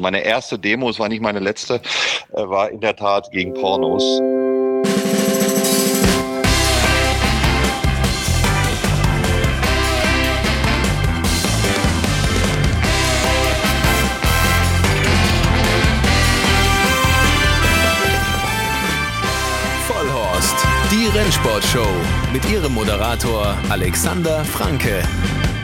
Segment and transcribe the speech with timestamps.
[0.00, 1.80] Meine erste Demo, es war nicht meine letzte,
[2.32, 4.02] äh, war in der Tat gegen Pornos.
[19.86, 20.56] Vollhorst,
[20.92, 21.86] die Rennsportshow
[22.32, 25.02] mit ihrem Moderator Alexander Franke.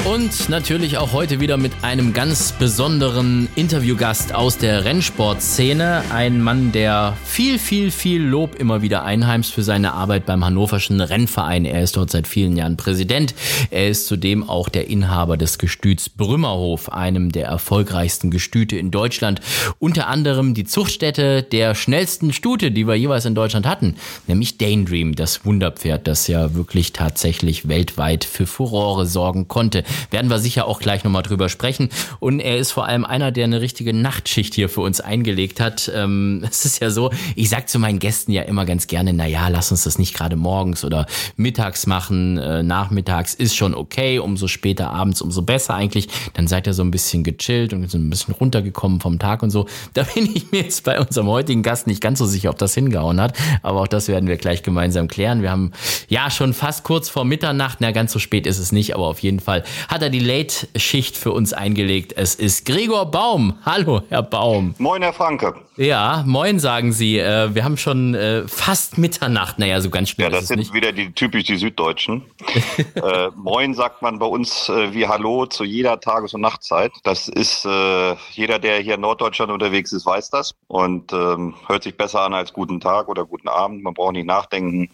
[0.04, 6.04] Und natürlich auch heute wieder mit einem ganz besonderen Interviewgast aus der Rennsportszene.
[6.12, 11.00] Ein Mann, der viel, viel, viel Lob immer wieder einheimst für seine Arbeit beim Hannoverschen
[11.00, 11.64] Rennverein.
[11.64, 13.34] Er ist dort seit vielen Jahren Präsident.
[13.70, 19.40] Er ist zudem auch der Inhaber des Gestüts Brümmerhof, einem der erfolgreichsten Gestüte in Deutschland.
[19.78, 23.96] Unter anderem die Zuchtstätte der schnellsten Stute, die wir jeweils in Deutschland hatten,
[24.26, 29.82] nämlich Daydream, das Wunderpferd, das ja wirklich tatsächlich weltweit für Furore sorgen konnte.
[30.10, 31.88] Werden wir sicher auch gleich nochmal drüber sprechen.
[32.20, 35.90] Und er ist vor allem einer, der eine richtige Nachtschicht hier für uns eingelegt hat.
[35.94, 39.26] Ähm, es ist ja so, ich sag zu meinen Gästen ja immer ganz gerne, na
[39.26, 42.38] ja, lass uns das nicht gerade morgens oder mittags machen.
[42.38, 44.18] Äh, nachmittags ist schon okay.
[44.18, 46.08] Umso später abends, umso besser eigentlich.
[46.34, 49.50] Dann seid ihr so ein bisschen gechillt und so ein bisschen runtergekommen vom Tag und
[49.50, 49.66] so.
[49.94, 52.74] Da bin ich mir jetzt bei unserem heutigen Gast nicht ganz so sicher, ob das
[52.74, 53.36] hingehauen hat.
[53.62, 55.40] Aber auch das werden wir gleich gemeinsam klären.
[55.42, 55.72] Wir haben
[56.08, 57.78] ja schon fast kurz vor Mitternacht.
[57.80, 61.16] Na, ganz so spät ist es nicht, aber auf jeden Fall hat er die Late-Schicht
[61.16, 62.12] für uns eingelegt.
[62.16, 63.58] Es ist Gregor Baum.
[63.64, 64.74] Hallo, Herr Baum.
[64.78, 65.54] Moin, Herr Franke.
[65.76, 67.18] Ja, moin, sagen Sie.
[67.18, 69.58] Äh, wir haben schon äh, fast Mitternacht.
[69.58, 70.72] Naja, so ganz spät Ja, das sind nicht.
[70.72, 72.22] wieder die typisch die Süddeutschen.
[72.94, 76.92] äh, Moin sagt man bei uns äh, wie Hallo zu jeder Tages- und Nachtzeit.
[77.02, 81.82] Das ist äh, jeder, der hier in Norddeutschland unterwegs ist, weiß das und ähm, hört
[81.82, 83.82] sich besser an als guten Tag oder guten Abend.
[83.82, 84.90] Man braucht nicht nachdenken.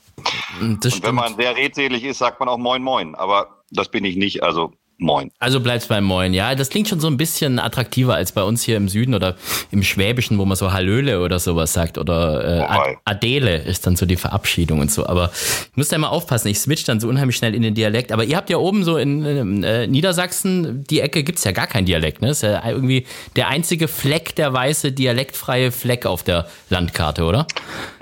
[0.80, 3.14] Das Und wenn man sehr redselig ist, sagt man auch Moin Moin.
[3.14, 4.42] Aber das bin ich nicht.
[4.42, 5.30] Also Moin.
[5.38, 6.54] Also bleibt's beim Moin, ja.
[6.54, 9.34] Das klingt schon so ein bisschen attraktiver als bei uns hier im Süden oder
[9.70, 11.96] im Schwäbischen, wo man so Hallöle oder sowas sagt.
[11.96, 12.98] Oder äh, Ad Wobei.
[13.06, 15.06] Adele ist dann so die Verabschiedung und so.
[15.06, 18.12] Aber ich muss da mal aufpassen, ich switch dann so unheimlich schnell in den Dialekt.
[18.12, 21.66] Aber ihr habt ja oben so in, in äh, Niedersachsen, die Ecke gibt's ja gar
[21.66, 22.30] keinen Dialekt, ne?
[22.30, 23.06] Ist ja irgendwie
[23.36, 27.46] der einzige Fleck, der weiße, dialektfreie Fleck auf der Landkarte, oder?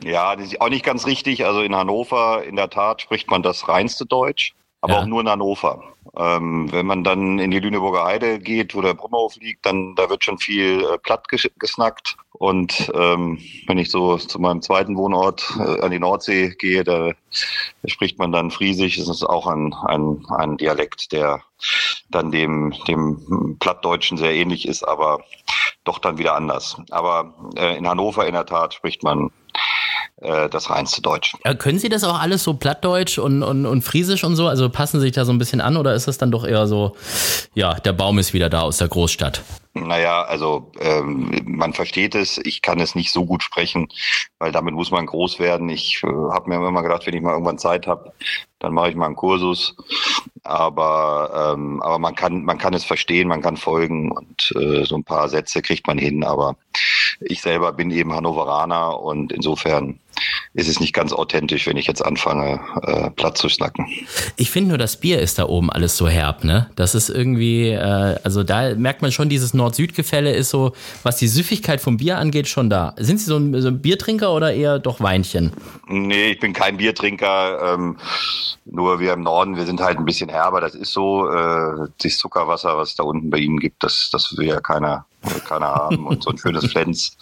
[0.03, 1.45] Ja, das ist auch nicht ganz richtig.
[1.45, 5.01] Also in Hannover, in der Tat, spricht man das reinste Deutsch, aber Ja.
[5.01, 5.83] auch nur in Hannover.
[6.17, 10.09] Ähm, wenn man dann in die Lüneburger Heide geht, wo der Brummerhof liegt, dann da
[10.09, 12.17] wird schon viel äh, platt ges gesnackt.
[12.33, 17.13] Und ähm, wenn ich so zu meinem zweiten Wohnort äh, an die Nordsee gehe, da
[17.87, 18.97] spricht man dann Friesisch.
[18.97, 21.43] Das ist auch ein, ein, ein Dialekt, der
[22.11, 25.21] dann dem, dem Plattdeutschen sehr ähnlich ist, aber
[25.85, 26.81] doch dann wieder anders.
[26.91, 29.31] Aber äh, in Hannover in der Tat spricht man
[30.21, 31.35] äh, das reinste Deutsch.
[31.45, 34.49] Äh, können Sie das auch alles so plattdeutsch und, und, und friesisch und so?
[34.49, 36.67] Also passen Sie sich da so ein bisschen an oder ist das dann doch eher
[36.67, 36.97] so,
[37.55, 39.43] ja, der Baum ist wieder da aus der Großstadt?
[39.75, 43.89] Naja, also ähm, man versteht es, ich kann es nicht so gut sprechen,
[44.39, 45.69] weil damit muss man groß werden.
[45.69, 48.13] Ich äh, habe mir immer gedacht, wenn ich mal irgendwann Zeit habe,
[48.59, 49.77] dann mache ich mal einen Kursus.
[50.43, 54.97] Aber, ähm, aber man kann, man kann es verstehen, man kann folgen und äh, so
[54.97, 56.25] ein paar Sätze kriegt man hin.
[56.25, 56.57] Aber
[57.21, 59.99] ich selber bin eben Hannoveraner und insofern
[60.55, 63.87] ist es nicht ganz authentisch, wenn ich jetzt anfange, äh, Platz zu snacken.
[64.37, 66.71] Ich finde nur, das Bier ist da oben alles so herb, ne?
[66.75, 71.29] Das ist irgendwie, äh, also da merkt man schon, dieses Nord-Süd-Gefälle ist so, was die
[71.29, 72.95] Süffigkeit vom Bier angeht, schon da.
[72.99, 75.53] Sind Sie so ein, so ein Biertrinker oder eher doch Weinchen?
[75.87, 77.75] Nee, ich bin kein Biertrinker.
[77.75, 77.97] Ähm,
[78.65, 80.61] nur wir im Norden, wir sind halt ein bisschen herber.
[80.61, 81.31] Das ist so.
[81.31, 85.07] Äh, das Zuckerwasser, was es da unten bei Ihnen gibt, das, das will ja keiner,
[85.47, 86.07] keiner haben.
[86.07, 87.17] Und so ein schönes Flens,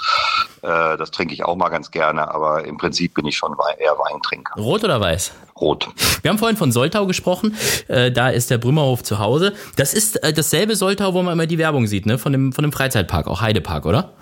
[0.62, 2.32] äh, das trinke ich auch mal ganz gerne.
[2.32, 4.54] Aber im Prinzip bin ich schon eher Weintrinker.
[4.60, 5.32] Rot oder weiß?
[5.60, 5.88] Rot.
[6.22, 7.56] Wir haben vorhin von Soltau gesprochen.
[7.88, 9.54] Äh, da ist der Brümmerhof zu Hause.
[9.76, 12.18] Das ist äh, dasselbe Soltau, wo man immer die Werbung sieht, ne?
[12.18, 14.12] Von dem, von dem Freizeitpark, auch Heidepark, oder?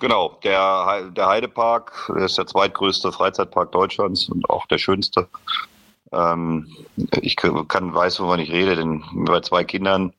[0.00, 5.28] Genau, der, der Heidepark ist der zweitgrößte Freizeitpark Deutschlands und auch der schönste.
[6.14, 6.68] Ähm,
[7.20, 10.12] ich kann, weiß, wovon ich rede, denn bei zwei Kindern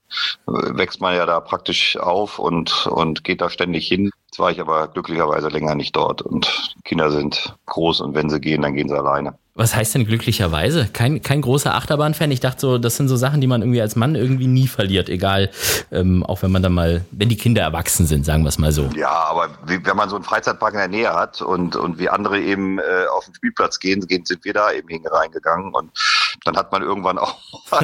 [0.47, 4.11] äh, wächst man ja da praktisch auf und, und geht da ständig hin.
[4.35, 8.41] Jetzt war ich aber glücklicherweise länger nicht dort und Kinder sind groß und wenn sie
[8.41, 9.35] gehen, dann gehen sie alleine.
[9.53, 10.89] Was heißt denn glücklicherweise?
[10.91, 12.29] Kein, kein großer Achterbahn-Fan.
[12.31, 15.07] Ich dachte so, das sind so Sachen, die man irgendwie als Mann irgendwie nie verliert,
[15.07, 15.51] egal,
[15.89, 18.73] ähm, auch wenn man dann mal, wenn die Kinder erwachsen sind, sagen wir es mal
[18.73, 18.89] so.
[18.97, 22.09] Ja, aber wie, wenn man so einen Freizeitpark in der Nähe hat und, und wie
[22.09, 25.91] andere eben äh, auf den Spielplatz gehen, gehen, sind wir da eben hingereingegangen und
[26.43, 27.37] dann hat man irgendwann auch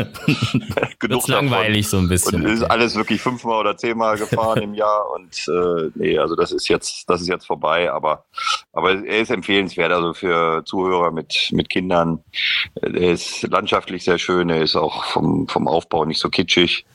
[1.00, 2.00] genug langweilig davon.
[2.00, 2.46] so ein bisschen.
[2.46, 6.52] Und ist alles wirklich fünfmal oder zehnmal gefahren im Jahr und äh, nee, also das
[6.52, 8.26] ist jetzt, das ist jetzt vorbei, aber
[8.74, 12.24] aber er ist empfehlenswert, also für Zuhörer mit mit Kindern.
[12.82, 16.86] Er ist landschaftlich sehr schön, er ist auch vom vom Aufbau nicht so kitschig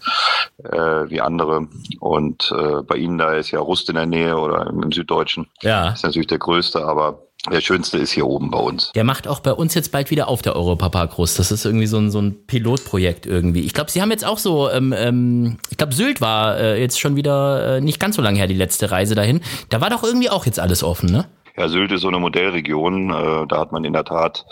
[0.64, 0.79] äh,
[1.09, 1.69] wie andere
[2.00, 5.49] und äh, bei Ihnen da ist ja Rust in der Nähe oder im, im Süddeutschen.
[5.62, 5.91] Ja.
[5.91, 8.91] Ist natürlich der größte, aber der schönste ist hier oben bei uns.
[8.94, 11.15] Der macht auch bei uns jetzt bald wieder auf der Europapark.
[11.17, 13.61] Das ist irgendwie so ein, so ein Pilotprojekt irgendwie.
[13.61, 16.99] Ich glaube, Sie haben jetzt auch so, ähm, ähm, ich glaube, Sylt war äh, jetzt
[16.99, 19.41] schon wieder äh, nicht ganz so lange her, die letzte Reise dahin.
[19.69, 21.27] Da war doch irgendwie auch jetzt alles offen, ne?
[21.56, 23.11] Ja, Sylt ist so eine Modellregion.
[23.11, 24.44] Äh, da hat man in der Tat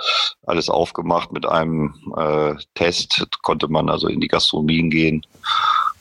[0.47, 3.27] alles aufgemacht mit einem äh, Test.
[3.43, 5.27] Konnte man also in die Gastronomien gehen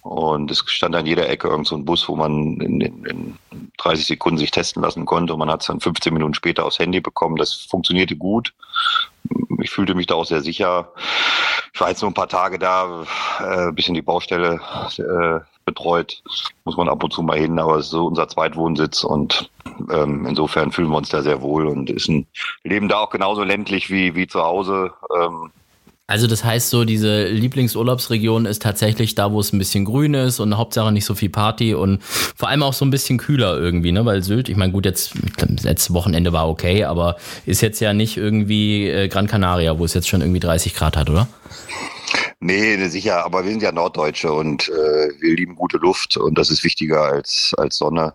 [0.04, 3.38] und es stand an jeder Ecke irgend so ein Bus, wo man in, in, in
[3.78, 5.34] 30 Sekunden sich testen lassen konnte.
[5.34, 7.38] Und man hat es dann 15 Minuten später aufs Handy bekommen.
[7.38, 8.54] Das funktionierte gut.
[9.62, 10.92] Ich fühlte mich da auch sehr sicher.
[11.74, 13.06] Ich war jetzt nur ein paar Tage da,
[13.40, 14.60] äh, bisschen die Baustelle
[14.98, 16.22] äh, betreut.
[16.66, 19.50] Muss man ab und zu mal hin, aber es ist so unser Zweitwohnsitz und
[19.90, 22.28] ähm, insofern fühlen wir uns da sehr wohl und ist ein
[22.64, 24.92] Leben da auch genauso ländlich wie, wie zu Hause.
[25.18, 25.52] Ähm,
[26.14, 30.40] also das heißt so, diese Lieblingsurlaubsregion ist tatsächlich da, wo es ein bisschen grün ist
[30.40, 33.92] und Hauptsache nicht so viel Party und vor allem auch so ein bisschen kühler irgendwie,
[33.92, 34.06] ne?
[34.06, 35.16] Weil Sylt, ich meine, gut, jetzt
[35.64, 37.16] letztes Wochenende war okay, aber
[37.48, 40.98] ist jetzt ja nicht irgendwie äh, Gran Canaria, wo es jetzt schon irgendwie 30 Grad
[40.98, 41.28] hat, oder?
[42.40, 46.52] Nee, sicher, aber wir sind ja Norddeutsche und äh, wir lieben gute Luft und das
[46.52, 48.14] ist wichtiger als, als Sonne.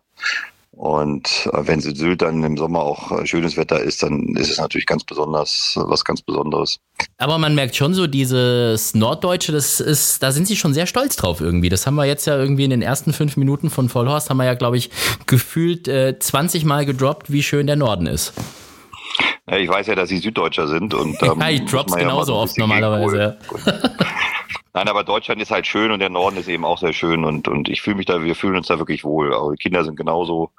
[0.79, 4.59] Und äh, wenn Sylt dann im Sommer auch äh, schönes Wetter ist, dann ist es
[4.59, 6.79] natürlich ganz besonders, was ganz Besonderes.
[7.17, 11.17] Aber man merkt schon so, dieses Norddeutsche, das ist, da sind sie schon sehr stolz
[11.17, 11.69] drauf irgendwie.
[11.69, 14.45] Das haben wir jetzt ja irgendwie in den ersten fünf Minuten von Vollhorst, haben wir
[14.45, 14.91] ja, glaube ich,
[15.27, 18.33] gefühlt äh, 20 Mal gedroppt, wie schön der Norden ist.
[19.51, 22.39] Ja, ich weiß ja, dass sie Süddeutscher sind und ähm, ja, ich drops genauso ja
[22.39, 23.39] oft normalerweise.
[24.75, 27.49] Nein, aber Deutschland ist halt schön und der Norden ist eben auch sehr schön und,
[27.49, 29.35] und ich fühle mich da, wir fühlen uns da wirklich wohl.
[29.35, 30.51] Aber die Kinder sind genauso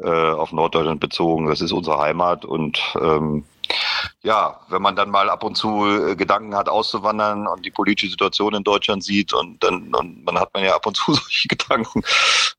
[0.00, 1.46] äh, auf Norddeutschland bezogen.
[1.46, 3.44] Das ist unsere Heimat und ähm,
[4.22, 8.10] ja, wenn man dann mal ab und zu äh, Gedanken hat, auszuwandern und die politische
[8.10, 11.48] Situation in Deutschland sieht und dann und man hat man ja ab und zu solche
[11.48, 12.02] Gedanken,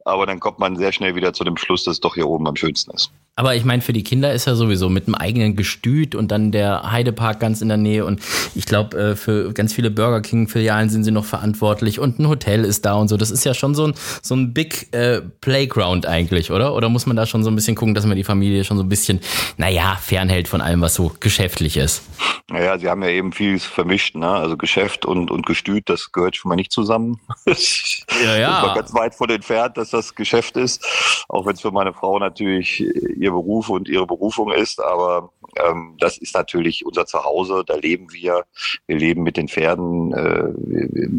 [0.05, 2.47] aber dann kommt man sehr schnell wieder zu dem Schluss, dass es doch hier oben
[2.47, 3.11] am schönsten ist.
[3.37, 6.51] Aber ich meine, für die Kinder ist ja sowieso mit einem eigenen Gestüt und dann
[6.51, 8.19] der Heidepark ganz in der Nähe und
[8.55, 12.65] ich glaube, äh, für ganz viele Burger King-Filialen sind sie noch verantwortlich und ein Hotel
[12.65, 13.15] ist da und so.
[13.15, 13.93] Das ist ja schon so ein,
[14.23, 16.73] so ein Big äh, Playground eigentlich, oder?
[16.73, 18.83] Oder muss man da schon so ein bisschen gucken, dass man die Familie schon so
[18.83, 19.19] ein bisschen,
[19.57, 22.01] naja, fernhält von allem, was so geschäftlich ist?
[22.49, 24.29] Naja, sie haben ja eben vieles vermischt, ne?
[24.29, 27.19] Also Geschäft und, und Gestüt, das gehört schon mal nicht zusammen.
[27.45, 28.61] ja, ja.
[28.61, 30.83] Ich war ganz weit von entfernt, dass das Geschäft ist,
[31.29, 32.83] auch wenn es für meine Frau natürlich
[33.27, 35.31] ihr Beruf und ihre Berufung ist, aber
[35.63, 38.45] ähm, das ist natürlich unser Zuhause, da leben wir,
[38.87, 41.09] wir leben mit den Pferden, äh, wir, wir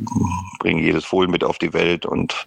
[0.59, 2.07] bringen jedes Fohlen mit auf die Welt.
[2.07, 2.47] Und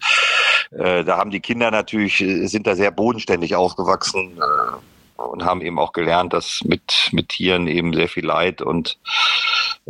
[0.71, 4.77] äh, da haben die Kinder natürlich, sind da sehr bodenständig aufgewachsen, äh,
[5.17, 8.97] und haben eben auch gelernt, dass mit, mit Tieren eben sehr viel Leid und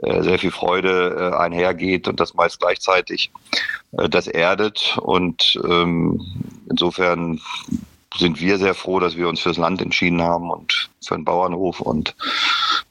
[0.02, 3.32] äh, sehr viel Freude äh, einhergeht und das meist gleichzeitig.
[3.98, 4.98] Äh, das erdet.
[5.02, 6.22] Und ähm,
[6.70, 7.40] insofern
[8.18, 11.80] sind wir sehr froh, dass wir uns fürs Land entschieden haben und für den Bauernhof
[11.82, 12.16] und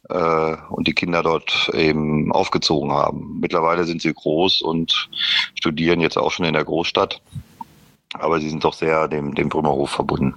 [0.09, 3.39] äh, und die Kinder dort eben aufgezogen haben.
[3.41, 5.09] Mittlerweile sind sie groß und
[5.55, 7.21] studieren jetzt auch schon in der Großstadt,
[8.15, 10.35] aber sie sind doch sehr dem dem Brümmerhof verbunden.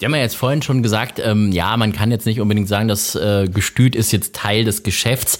[0.00, 2.86] Die haben ja jetzt vorhin schon gesagt, ähm, ja, man kann jetzt nicht unbedingt sagen,
[2.86, 5.38] das äh, Gestüt ist jetzt Teil des Geschäfts.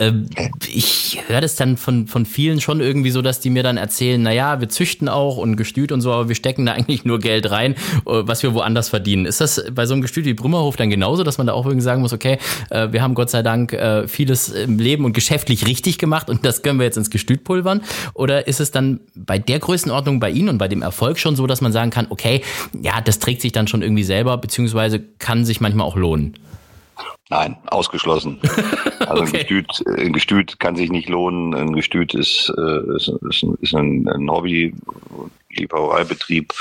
[0.00, 0.28] Ähm,
[0.66, 4.20] ich höre das dann von, von vielen schon irgendwie so, dass die mir dann erzählen,
[4.20, 7.20] na ja, wir züchten auch und Gestüt und so, aber wir stecken da eigentlich nur
[7.20, 9.24] Geld rein, äh, was wir woanders verdienen.
[9.24, 11.84] Ist das bei so einem Gestüt wie Brümmerhof dann genauso, dass man da auch irgendwie
[11.84, 12.38] sagen muss, okay,
[12.70, 16.44] äh, wir haben Gott sei Dank äh, vieles im Leben und geschäftlich richtig gemacht und
[16.44, 17.82] das können wir jetzt ins Gestüt pulvern?
[18.14, 21.46] Oder ist es dann bei der Größenordnung bei Ihnen und bei dem Erfolg schon so,
[21.46, 22.42] dass man sagen kann, okay,
[22.82, 26.36] ja, das trägt sich dann schon irgendwie selber, beziehungsweise kann sich manchmal auch lohnen?
[27.30, 28.40] Nein, ausgeschlossen.
[29.02, 29.38] Also okay.
[29.38, 31.54] ein, Gestüt, ein Gestüt kann sich nicht lohnen.
[31.54, 34.72] Ein Gestüt ist, äh, ist, ist, ein, ist ein, ein Hobby,
[35.50, 36.54] Liebhabereibetrieb.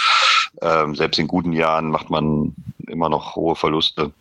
[0.62, 2.56] Ähm, selbst in guten Jahren macht man
[2.88, 4.12] immer noch hohe Verluste.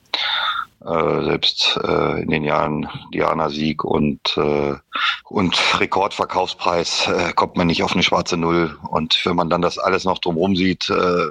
[0.84, 4.74] Äh, selbst äh, in den Jahren Diana-Sieg und, äh,
[5.24, 8.78] und Rekordverkaufspreis äh, kommt man nicht auf eine schwarze Null.
[8.88, 11.26] Und wenn man dann das alles noch drumherum sieht, äh,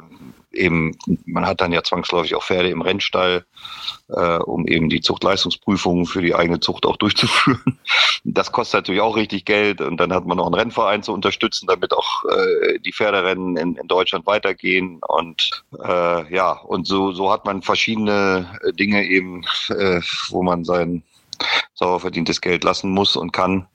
[0.51, 3.45] eben, man hat dann ja zwangsläufig auch Pferde im Rennstall,
[4.09, 7.79] äh, um eben die Zuchtleistungsprüfungen für die eigene Zucht auch durchzuführen.
[8.23, 11.67] Das kostet natürlich auch richtig Geld und dann hat man noch einen Rennverein zu unterstützen,
[11.67, 17.31] damit auch äh, die Pferderennen in, in Deutschland weitergehen und äh, ja, und so, so
[17.31, 21.03] hat man verschiedene Dinge eben, äh, wo man sein
[21.79, 23.65] sauer verdientes Geld lassen muss und kann.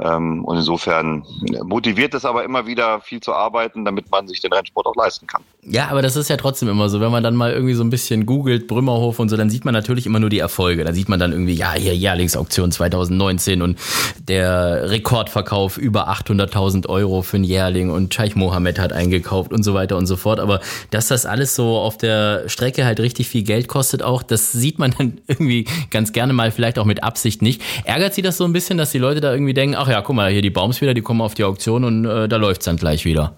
[0.00, 1.24] Ähm, und insofern
[1.64, 5.26] motiviert es aber immer wieder viel zu arbeiten, damit man sich den Rennsport auch leisten
[5.26, 5.42] kann.
[5.62, 7.90] Ja, aber das ist ja trotzdem immer so, wenn man dann mal irgendwie so ein
[7.90, 10.84] bisschen googelt, Brümmerhof und so, dann sieht man natürlich immer nur die Erfolge.
[10.84, 13.78] Dann sieht man dann irgendwie, ja, hier Jährlingsauktion 2019 und
[14.18, 19.74] der Rekordverkauf über 800.000 Euro für einen Jährling und Scheich Mohammed hat eingekauft und so
[19.74, 20.40] weiter und so fort.
[20.40, 20.60] Aber
[20.90, 24.78] dass das alles so auf der Strecke halt richtig viel Geld kostet auch, das sieht
[24.78, 27.62] man dann irgendwie ganz gerne mal, vielleicht auch mit Absicht nicht.
[27.84, 30.16] Ärgert Sie das so ein bisschen, dass die Leute da irgendwie denken, ach ja, guck
[30.16, 32.76] mal, hier die Baums wieder, die kommen auf die Auktion und äh, da läuft's dann
[32.76, 33.34] gleich wieder.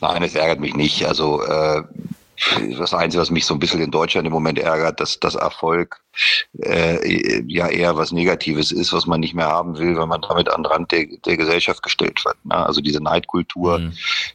[0.00, 1.04] Nein, es ärgert mich nicht.
[1.06, 1.82] Also äh,
[2.78, 6.00] das Einzige, was mich so ein bisschen in Deutschland im Moment ärgert, dass das Erfolg
[6.62, 10.48] äh, ja eher was Negatives ist, was man nicht mehr haben will, wenn man damit
[10.48, 12.36] an den Rand der, der Gesellschaft gestellt wird.
[12.44, 12.54] Ne?
[12.54, 13.92] Also diese Neidkultur, mhm.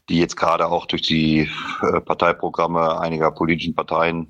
[0.09, 1.49] die jetzt gerade auch durch die
[1.81, 4.27] äh, Parteiprogramme einiger politischen Parteien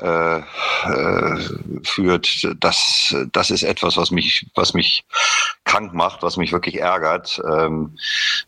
[0.00, 1.36] äh, äh,
[1.84, 5.04] führt, das, das ist etwas, was mich, was mich
[5.64, 7.40] krank macht, was mich wirklich ärgert.
[7.48, 7.96] Ähm,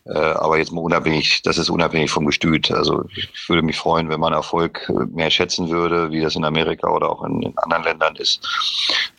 [0.07, 2.71] äh, aber jetzt mal unabhängig, das ist unabhängig vom Gestüt.
[2.71, 6.89] Also ich würde mich freuen, wenn man Erfolg mehr schätzen würde, wie das in Amerika
[6.89, 8.47] oder auch in, in anderen Ländern ist.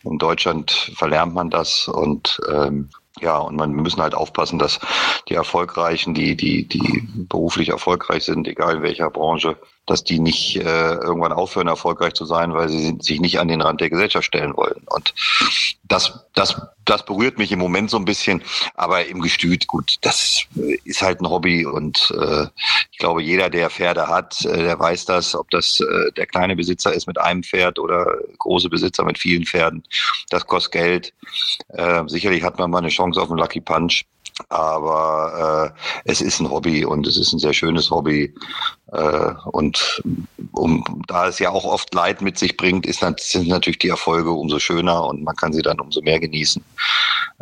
[0.04, 2.90] In Deutschland verlernt man das und ähm,
[3.22, 4.80] ja, und man, müssen halt aufpassen, dass
[5.30, 10.56] die Erfolgreichen, die, die, die beruflich erfolgreich sind, egal in welcher Branche, dass die nicht
[10.58, 14.26] äh, irgendwann aufhören, erfolgreich zu sein, weil sie sich nicht an den Rand der Gesellschaft
[14.26, 14.82] stellen wollen.
[14.88, 15.14] Und
[15.84, 18.42] das, das, das berührt mich im Moment so ein bisschen,
[18.74, 20.46] aber im Gestüt, gut, das
[20.84, 22.48] ist halt ein Hobby und äh,
[22.92, 26.56] ich glaube, jeder, der Pferde hat, äh, der weiß das, ob das äh, der kleine
[26.56, 29.84] Besitzer ist mit einem Pferd oder große Besitzer mit vielen Pferden.
[30.30, 31.14] Das kostet Geld.
[31.70, 34.06] Äh, sicherlich hat man mal eine Chance auf einen Lucky Punch.
[34.50, 38.34] Aber äh, es ist ein Hobby und es ist ein sehr schönes Hobby.
[38.96, 40.02] Äh, und
[40.52, 44.32] um, da es ja auch oft Leid mit sich bringt, ist, sind natürlich die Erfolge
[44.32, 46.64] umso schöner und man kann sie dann umso mehr genießen.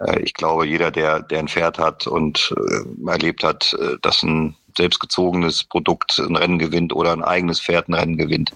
[0.05, 4.55] Äh, ich glaube, jeder, der, der ein Pferd hat und äh, erlebt hat, dass ein
[4.75, 8.51] selbstgezogenes Produkt ein Rennen gewinnt oder ein eigenes Pferd ein Rennen gewinnt,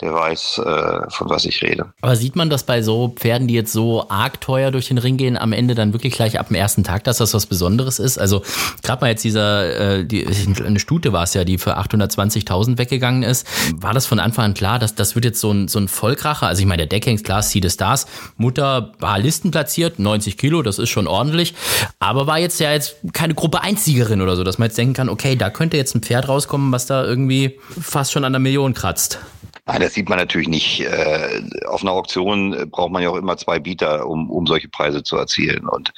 [0.00, 1.92] der weiß, äh, von was ich rede.
[2.00, 5.16] Aber sieht man das bei so Pferden, die jetzt so arg teuer durch den Ring
[5.16, 8.16] gehen, am Ende dann wirklich gleich ab dem ersten Tag, dass das was Besonderes ist?
[8.16, 8.42] Also
[8.84, 10.26] gerade mal jetzt dieser, äh, die,
[10.64, 13.46] eine Stute war es ja, die für 820.000 weggegangen ist.
[13.74, 16.46] War das von Anfang an klar, dass das wird jetzt so ein, so ein Vollkracher?
[16.46, 20.62] Also ich meine, der Deckhengst, klar, See the Stars, Mutter war Listen platziert, 90 Kilo,
[20.62, 21.54] das ist schon ordentlich,
[21.98, 25.08] aber war jetzt ja jetzt keine Gruppe Einziegerin oder so, dass man jetzt denken kann,
[25.08, 28.74] okay, da könnte jetzt ein Pferd rauskommen, was da irgendwie fast schon an der Million
[28.74, 29.18] kratzt.
[29.68, 30.80] Nein, das sieht man natürlich nicht.
[30.80, 35.02] Äh, auf einer Auktion braucht man ja auch immer zwei Bieter, um, um solche Preise
[35.02, 35.68] zu erzielen.
[35.68, 35.92] Und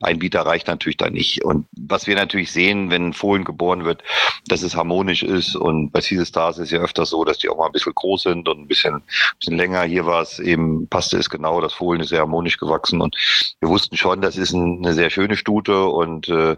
[0.00, 1.44] ein Bieter reicht natürlich da nicht.
[1.44, 4.04] Und was wir natürlich sehen, wenn ein Fohlen geboren wird,
[4.46, 5.56] dass es harmonisch ist.
[5.56, 8.22] Und bei Caesar Stars ist ja öfters so, dass die auch mal ein bisschen groß
[8.22, 9.02] sind und ein bisschen, ein
[9.40, 9.82] bisschen länger.
[9.82, 13.00] Hier war es eben, passte es genau, das Fohlen ist sehr harmonisch gewachsen.
[13.00, 13.16] Und
[13.58, 15.86] wir wussten schon, das ist eine sehr schöne Stute.
[15.86, 16.56] Und äh,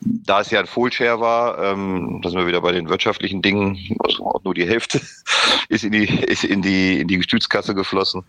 [0.00, 3.96] da es ja ein Fohlshare war, ähm, da sind wir wieder bei den wirtschaftlichen Dingen,
[3.98, 5.00] also auch nur die Hälfte
[5.68, 8.24] ist in die ist in die, in die Gestütskasse geflossen.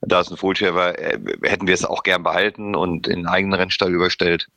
[0.00, 3.26] Da es ein Fohlshare war, äh, hätten wir es auch gern behalten und in einen
[3.26, 4.48] eigenen Rennstall überstellt.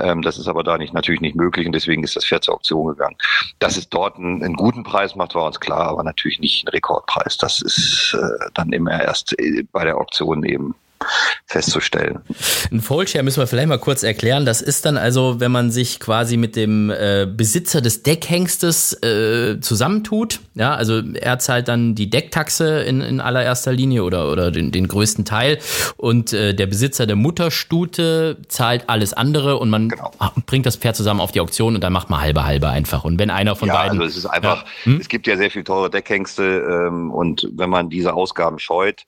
[0.00, 2.54] Ähm, das ist aber da nicht, natürlich nicht möglich und deswegen ist das Pferd zur
[2.54, 3.16] Auktion gegangen.
[3.58, 6.68] Dass es dort einen, einen guten Preis macht, war uns klar, aber natürlich nicht ein
[6.68, 7.36] Rekordpreis.
[7.38, 10.74] Das ist äh, dann immer erst äh, bei der Auktion eben
[11.46, 12.20] festzustellen.
[12.72, 14.44] Ein Foldshare müssen wir vielleicht mal kurz erklären.
[14.44, 19.60] Das ist dann also, wenn man sich quasi mit dem äh, Besitzer des Deckhengstes äh,
[19.60, 20.40] zusammentut.
[20.54, 24.88] Ja, also er zahlt dann die Decktaxe in, in allererster Linie oder, oder den, den
[24.88, 25.58] größten Teil
[25.96, 30.12] und äh, der Besitzer der Mutterstute zahlt alles andere und man genau.
[30.46, 33.04] bringt das Pferd zusammen auf die Auktion und dann macht man halbe halbe einfach.
[33.04, 34.00] Und wenn einer von ja, beiden.
[34.00, 34.92] Also es ist einfach, ja.
[34.92, 35.00] hm?
[35.00, 36.44] es gibt ja sehr viel teure Deckhengste
[36.88, 39.04] ähm, und wenn man diese Ausgaben scheut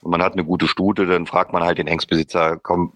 [0.00, 2.92] und man hat eine gute Stute, dann fragt man halt den Hengstbesitzer, komm,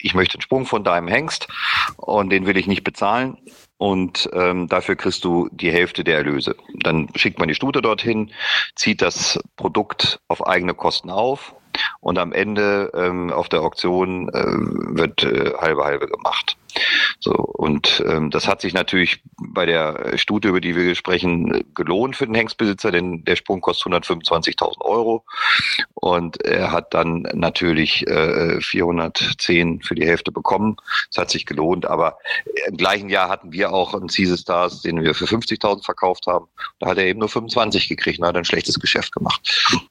[0.00, 1.48] ich möchte einen Sprung von deinem Hengst
[1.96, 3.38] und den will ich nicht bezahlen
[3.78, 6.56] und ähm, dafür kriegst du die Hälfte der Erlöse.
[6.80, 8.30] Dann schickt man die Stute dorthin,
[8.76, 11.54] zieht das Produkt auf eigene Kosten auf
[12.00, 14.44] und am Ende ähm, auf der Auktion äh,
[14.96, 16.56] wird äh, halbe halbe gemacht.
[17.20, 22.16] So und ähm, das hat sich natürlich bei der Studie, über die wir sprechen, gelohnt
[22.16, 25.24] für den Hengstbesitzer, denn der Sprung kostet 125.000 Euro
[25.94, 30.76] und er hat dann natürlich äh, 410 für die Hälfte bekommen.
[31.10, 32.18] Das hat sich gelohnt, aber
[32.66, 36.46] im gleichen Jahr hatten wir auch einen Caesar Stars, den wir für 50.000 verkauft haben.
[36.78, 39.40] Da hat er eben nur 25 gekriegt und hat ein schlechtes Geschäft gemacht.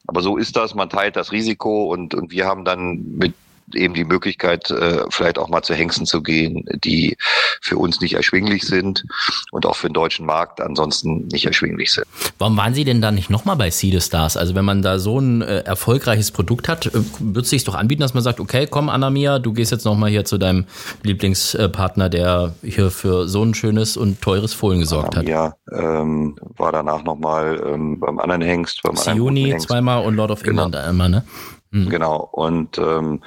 [0.08, 3.34] Aber so ist das, man teilt das Risiko und, und wir haben dann mit
[3.76, 7.18] eben die Möglichkeit, äh, vielleicht auch mal zu Hengsten zu gehen, die
[7.62, 9.06] für uns nicht erschwinglich sind
[9.52, 12.06] und auch für den deutschen Markt ansonsten nicht erschwinglich sind.
[12.38, 14.38] Warum waren Sie denn da nicht nochmal bei Seed Stars?
[14.38, 17.76] Also wenn man da so ein äh, erfolgreiches Produkt hat, äh, wird es sich doch
[17.76, 20.66] anbieten, dass man sagt, okay, komm Anna-Mia, du gehst jetzt nochmal hier zu deinem
[21.04, 25.28] Lieblingspartner, der hier für so ein schönes und teures Fohlen gesorgt hat.
[25.28, 28.82] Ja, ähm, war danach nochmal ähm, beim anderen Hengst.
[28.84, 30.66] Beim Siuni zweimal und Lord of genau.
[30.66, 31.24] England einmal, ne?
[31.72, 31.90] Mhm.
[31.90, 32.30] Genau.
[32.32, 33.22] Und ähm,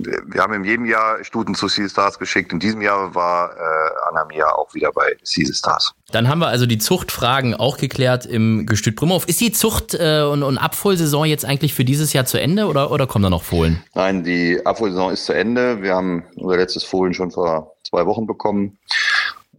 [0.00, 2.52] wir haben in jedem Jahr Stuten zu Sea Stars geschickt.
[2.52, 5.92] In diesem Jahr war äh, Anamia auch wieder bei Sea Stars.
[6.12, 9.26] Dann haben wir also die Zuchtfragen auch geklärt im Gestüt Brümhof.
[9.26, 12.92] Ist die Zucht- äh, und, und Abfohlsaison jetzt eigentlich für dieses Jahr zu Ende oder,
[12.92, 13.82] oder kommen da noch Fohlen?
[13.94, 15.82] Nein, die Abfohlsaison ist zu Ende.
[15.82, 18.78] Wir haben unser letztes Fohlen schon vor zwei Wochen bekommen.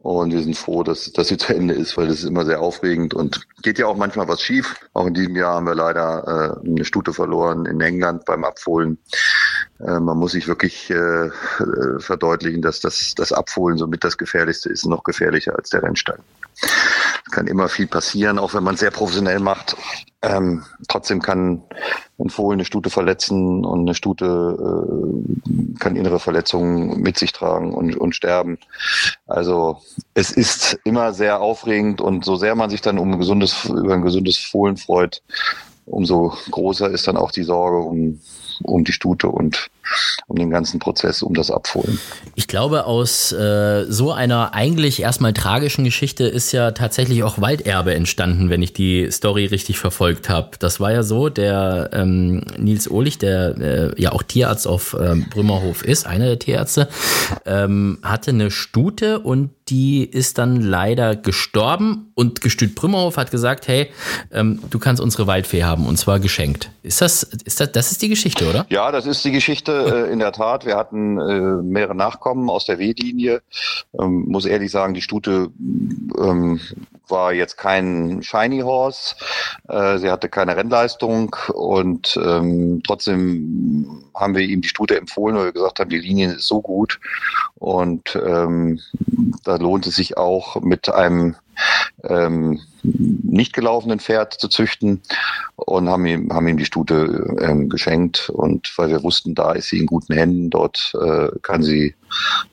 [0.02, 2.62] Und wir sind froh, dass, dass sie zu Ende ist, weil das ist immer sehr
[2.62, 4.76] aufregend und geht ja auch manchmal was schief.
[4.94, 8.98] Auch in diesem Jahr haben wir leider äh, eine Stute verloren in England beim Abfohlen.
[9.80, 11.32] Äh, man muss sich wirklich äh, äh
[12.00, 16.20] verdeutlichen, dass das, das Abfohlen somit das Gefährlichste ist, noch gefährlicher als der Rennstall.
[16.62, 19.76] Es kann immer viel passieren, auch wenn man es sehr professionell macht.
[20.22, 21.64] Ähm, trotzdem kann
[22.20, 27.74] ein Fohlen eine Stute verletzen und eine Stute äh, kann innere Verletzungen mit sich tragen
[27.74, 28.58] und, und sterben.
[29.28, 29.78] Also
[30.14, 33.94] es ist immer sehr aufregend und so sehr man sich dann um ein gesundes, über
[33.94, 35.22] ein gesundes Fohlen freut,
[35.86, 38.20] umso größer ist dann auch die Sorge um,
[38.64, 39.70] um die Stute und
[40.28, 42.00] um den ganzen Prozess, um das Abholen.
[42.36, 47.96] Ich glaube, aus äh, so einer eigentlich erstmal tragischen Geschichte ist ja tatsächlich auch Walderbe
[47.96, 50.52] entstanden, wenn ich die Story richtig verfolgt habe.
[50.60, 55.26] Das war ja so, der ähm, Nils Ohlich, der äh, ja auch Tierarzt auf ähm,
[55.30, 56.90] Brümmerhof ist, einer der Tierärzte,
[57.46, 63.68] ähm, hatte eine Stute und die ist dann leider gestorben und Gestüt Brümmerhof hat gesagt,
[63.68, 63.90] hey,
[64.32, 66.72] ähm, du kannst unsere Waldfee haben und zwar geschenkt.
[66.82, 68.66] Ist das, ist das, das ist die Geschichte, oder?
[68.70, 70.66] Ja, das ist die Geschichte äh, in der Tat.
[70.66, 73.42] Wir hatten äh, mehrere Nachkommen aus der W-Linie.
[74.00, 75.52] Ähm, muss ehrlich sagen, die Stute
[76.18, 76.60] ähm,
[77.08, 79.16] war jetzt kein Shiny Horse.
[79.68, 85.46] Äh, sie hatte keine Rennleistung und ähm, trotzdem haben wir ihm die Stute empfohlen, weil
[85.46, 87.00] wir gesagt haben, die Linie ist so gut
[87.56, 88.80] und ähm,
[89.44, 91.36] da lohnt es sich auch mit einem
[92.04, 95.02] ähm, nicht gelaufenen Pferd zu züchten
[95.56, 98.30] und haben ihm, haben ihm die Stute ähm, geschenkt.
[98.30, 101.96] Und weil wir wussten, da ist sie in guten Händen, dort äh, kann sie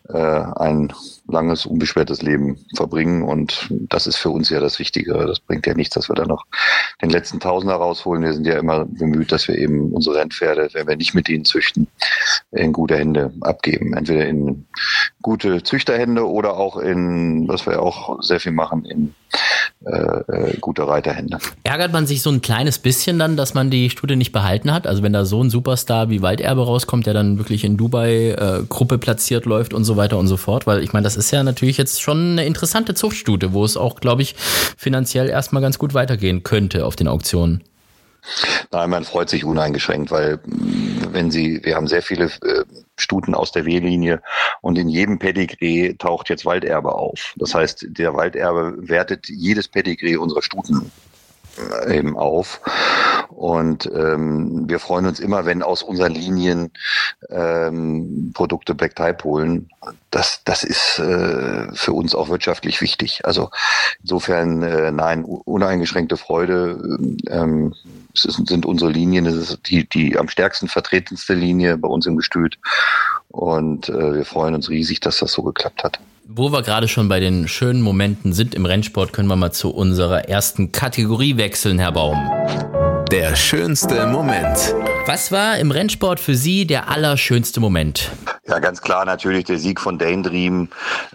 [0.08, 0.92] äh, ein
[1.28, 3.22] langes, unbeschwertes Leben verbringen.
[3.22, 5.12] Und das ist für uns ja das Wichtige.
[5.12, 6.44] Das bringt ja nichts, dass wir da noch
[7.02, 8.22] den letzten Tausender rausholen.
[8.22, 11.44] Wir sind ja immer bemüht, dass wir eben unsere Rennpferde, wenn wir nicht mit ihnen
[11.44, 11.88] züchten,
[12.52, 13.94] in gute Hände abgeben.
[13.94, 14.66] Entweder in
[15.22, 19.14] gute Züchterhände oder auch in, was wir auch sehr viel machen, in
[19.84, 19.90] äh,
[20.32, 21.38] äh, gute Reiterhände.
[21.62, 24.86] Ärgert man sich so ein kleines bisschen dann, dass man die Stute nicht behalten hat?
[24.86, 28.62] Also wenn da so ein Superstar wie Walderbe rauskommt, der dann wirklich in Dubai äh,
[28.68, 31.42] Gruppe platziert läuft und so weiter und so fort, weil ich meine, das ist ja
[31.42, 34.34] natürlich jetzt schon eine interessante Zuchtstute, wo es auch, glaube ich,
[34.76, 37.62] finanziell erstmal ganz gut weitergehen könnte auf den Auktionen.
[38.72, 42.64] Nein, man freut sich uneingeschränkt, weil wenn Sie, wir haben sehr viele äh,
[42.96, 44.20] Stuten aus der W-Linie
[44.62, 47.34] und in jedem Pedigree taucht jetzt Walderbe auf.
[47.36, 50.90] Das heißt, der Walderbe wertet jedes Pedigree unserer Stuten
[51.84, 52.60] äh, eben auf.
[53.28, 56.70] Und ähm, wir freuen uns immer, wenn aus unseren Linien
[57.30, 59.68] ähm, Produkte Black Type holen.
[60.10, 63.20] Das, das ist äh, für uns auch wirtschaftlich wichtig.
[63.24, 63.50] Also
[64.02, 66.98] insofern, äh, nein, uneingeschränkte Freude.
[67.28, 67.74] Ähm,
[68.14, 72.16] es sind unsere Linien, es ist die, die am stärksten vertretenste Linie bei uns im
[72.16, 72.58] Gestüt.
[73.28, 75.98] Und äh, wir freuen uns riesig, dass das so geklappt hat.
[76.28, 79.70] Wo wir gerade schon bei den schönen Momenten sind im Rennsport, können wir mal zu
[79.70, 82.18] unserer ersten Kategorie wechseln, Herr Baum.
[83.10, 84.74] Der schönste Moment.
[85.06, 88.10] Was war im Rennsport für Sie der allerschönste Moment?
[88.48, 90.68] Ja, ganz klar natürlich der Sieg von Daydream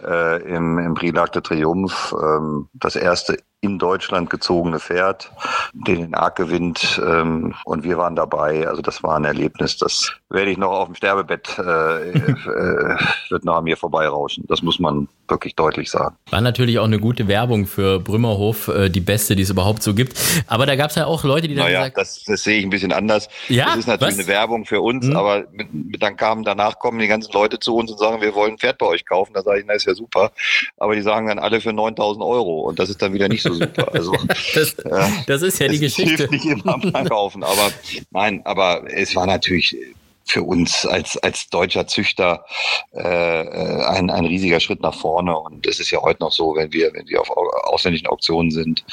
[0.06, 2.16] äh, im, im Prix de Triomphe.
[2.16, 5.32] Ähm, das erste in Deutschland gezogene Pferd,
[5.74, 8.68] den den Arc gewinnt ähm, und wir waren dabei.
[8.68, 11.62] Also das war ein Erlebnis, das werde ich noch auf dem Sterbebett, äh,
[12.12, 12.98] äh,
[13.30, 14.46] wird noch an mir vorbeirauschen.
[14.48, 16.16] Das muss man wirklich deutlich sagen.
[16.30, 19.94] War natürlich auch eine gute Werbung für Brümmerhof, äh, die beste, die es überhaupt so
[19.94, 20.18] gibt.
[20.48, 22.66] Aber da gab es ja auch Leute, die dann naja, gesagt das, das sehe ich
[22.66, 23.30] ein bisschen anders.
[23.48, 24.26] Ja, das ist natürlich was?
[24.26, 25.16] eine Werbung für uns, hm.
[25.16, 28.34] aber mit, mit, dann kamen danach kommen die ganzen Leute zu uns und sagen, wir
[28.34, 29.34] wollen ein Pferd bei euch kaufen.
[29.34, 30.32] Da sage ich, na ist ja super.
[30.78, 33.51] Aber die sagen dann alle für 9000 Euro und das ist dann wieder nicht so
[33.54, 33.94] super.
[33.94, 34.16] Also,
[34.54, 34.76] das,
[35.28, 36.28] das ist ja die Geschichte.
[36.28, 37.72] Hilft nicht immer beim Kaufen, aber
[38.12, 39.76] nein, aber es war natürlich
[40.26, 42.46] für uns als, als deutscher Züchter
[42.94, 45.38] äh, ein, ein riesiger Schritt nach vorne.
[45.38, 47.30] Und es ist ja heute noch so, wenn wir, wenn wir auf
[47.64, 48.84] ausländischen Auktionen sind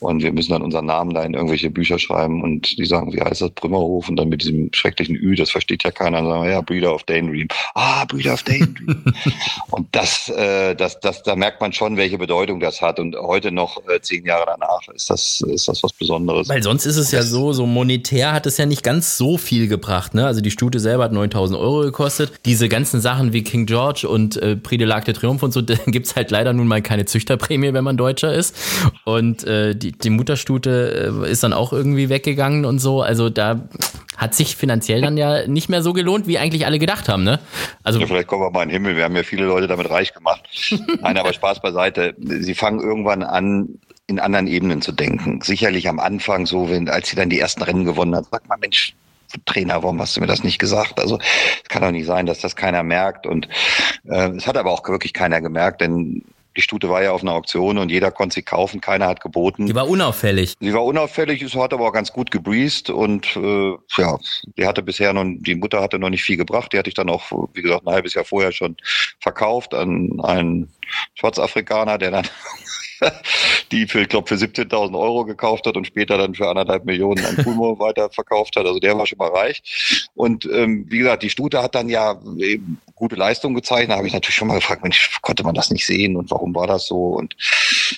[0.00, 3.20] und wir müssen dann unseren Namen da in irgendwelche Bücher schreiben und die sagen, wie
[3.20, 6.50] heißt das, Brümmerhof und dann mit diesem schrecklichen Ü, das versteht ja keiner, und sagen,
[6.50, 7.48] ja, Brüder of Daydream.
[7.74, 9.04] Ah, Brüder of Daydream.
[9.70, 12.98] und das, äh, das, das, da merkt man schon, welche Bedeutung das hat.
[12.98, 16.48] Und heute noch, äh, zehn Jahre danach, ist das, ist das was Besonderes.
[16.48, 19.68] Weil sonst ist es ja so, so monetär hat es ja nicht ganz so viel
[19.68, 20.14] gebracht.
[20.14, 20.26] Ne?
[20.26, 22.32] Also die Stute selber hat 9000 Euro gekostet.
[22.44, 25.60] Diese ganzen Sachen wie King George und äh, Prix de l'Arc de Triomphe und so,
[25.62, 28.56] da gibt's halt leider nun mal keine Züchterprämie, wenn man Deutscher ist.
[29.04, 33.02] Und äh, die, die Mutterstute äh, ist dann auch irgendwie weggegangen und so.
[33.02, 33.68] Also da
[34.16, 37.38] hat sich finanziell dann ja nicht mehr so gelohnt, wie eigentlich alle gedacht haben, ne?
[37.84, 38.96] Also ja, vielleicht kommen wir mal in den Himmel.
[38.96, 40.42] Wir haben ja viele Leute damit reich gemacht.
[41.00, 42.14] Nein, aber Spaß beiseite.
[42.18, 45.40] Sie fangen irgendwann an, in anderen Ebenen zu denken.
[45.40, 48.58] Sicherlich am Anfang so, wenn, als sie dann die ersten Rennen gewonnen hat, sagt man,
[48.58, 48.94] Mensch,
[49.44, 51.00] Trainer, warum hast du mir das nicht gesagt?
[51.00, 53.26] Also es kann doch nicht sein, dass das keiner merkt.
[53.26, 53.48] Und
[54.04, 56.24] äh, es hat aber auch wirklich keiner gemerkt, denn
[56.56, 59.66] die Stute war ja auf einer Auktion und jeder konnte sie kaufen, keiner hat geboten.
[59.66, 60.54] Die war unauffällig.
[60.60, 64.18] Sie war unauffällig, es hat aber auch ganz gut gebreezed und äh, ja,
[64.56, 66.72] die hatte bisher noch, die Mutter hatte noch nicht viel gebracht.
[66.72, 68.76] Die hatte ich dann auch, wie gesagt, ein halbes Jahr vorher schon
[69.20, 70.72] verkauft an einen
[71.14, 72.28] Schwarzafrikaner, der dann
[73.72, 77.24] die für, ich glaube, für 17.000 Euro gekauft hat und später dann für anderthalb Millionen
[77.24, 78.66] an Pulmo weiterverkauft hat.
[78.66, 80.08] Also der war schon mal reich.
[80.14, 83.90] Und ähm, wie gesagt, die Stute hat dann ja eben gute Leistung gezeigt.
[83.90, 86.54] Da habe ich natürlich schon mal gefragt, Mensch, konnte man das nicht sehen und warum
[86.54, 87.08] war das so?
[87.14, 87.36] Und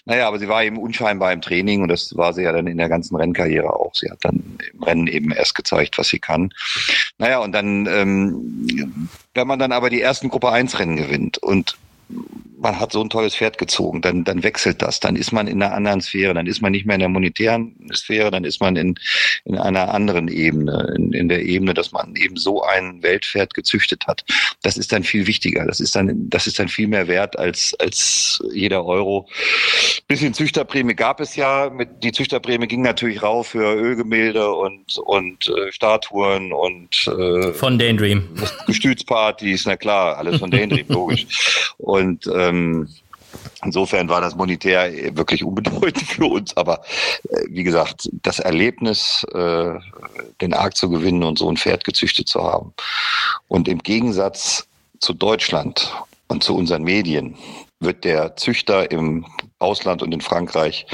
[0.04, 2.78] naja, aber sie war eben unscheinbar im Training und das war sie ja dann in
[2.78, 3.94] der ganzen Rennkarriere auch.
[3.94, 6.52] Sie hat dann im Rennen eben erst gezeigt, was sie kann.
[7.18, 11.76] Naja, und dann, ähm, wenn man dann aber die ersten Gruppe 1 Rennen gewinnt und
[12.58, 15.00] man hat so ein tolles Pferd gezogen, dann, dann wechselt das.
[15.00, 17.74] Dann ist man in einer anderen Sphäre, dann ist man nicht mehr in der monetären
[17.94, 18.94] Sphäre, dann ist man in,
[19.44, 24.06] in einer anderen Ebene, in, in der Ebene, dass man eben so ein Weltpferd gezüchtet
[24.06, 24.24] hat.
[24.62, 25.64] Das ist dann viel wichtiger.
[25.66, 29.28] Das ist dann, das ist dann viel mehr wert als, als jeder Euro.
[30.08, 31.70] Bisschen Züchterprämie gab es ja.
[31.70, 37.78] Mit, die Züchterprämie ging natürlich rauf für Ölgemälde und, und äh, Statuen und äh, von
[37.78, 38.28] Daydream.
[38.66, 41.26] Gestützpartys, na klar, alles von Daydream, logisch.
[41.78, 42.88] Und ähm,
[43.64, 46.82] Insofern war das monetär wirklich unbedeutend für uns, aber
[47.30, 49.74] äh, wie gesagt, das Erlebnis, äh,
[50.40, 52.72] den Arc zu gewinnen und so ein Pferd gezüchtet zu haben.
[53.48, 54.66] Und im Gegensatz
[55.00, 55.92] zu Deutschland
[56.28, 57.36] und zu unseren Medien
[57.80, 59.26] wird der Züchter im
[59.58, 60.86] Ausland und in Frankreich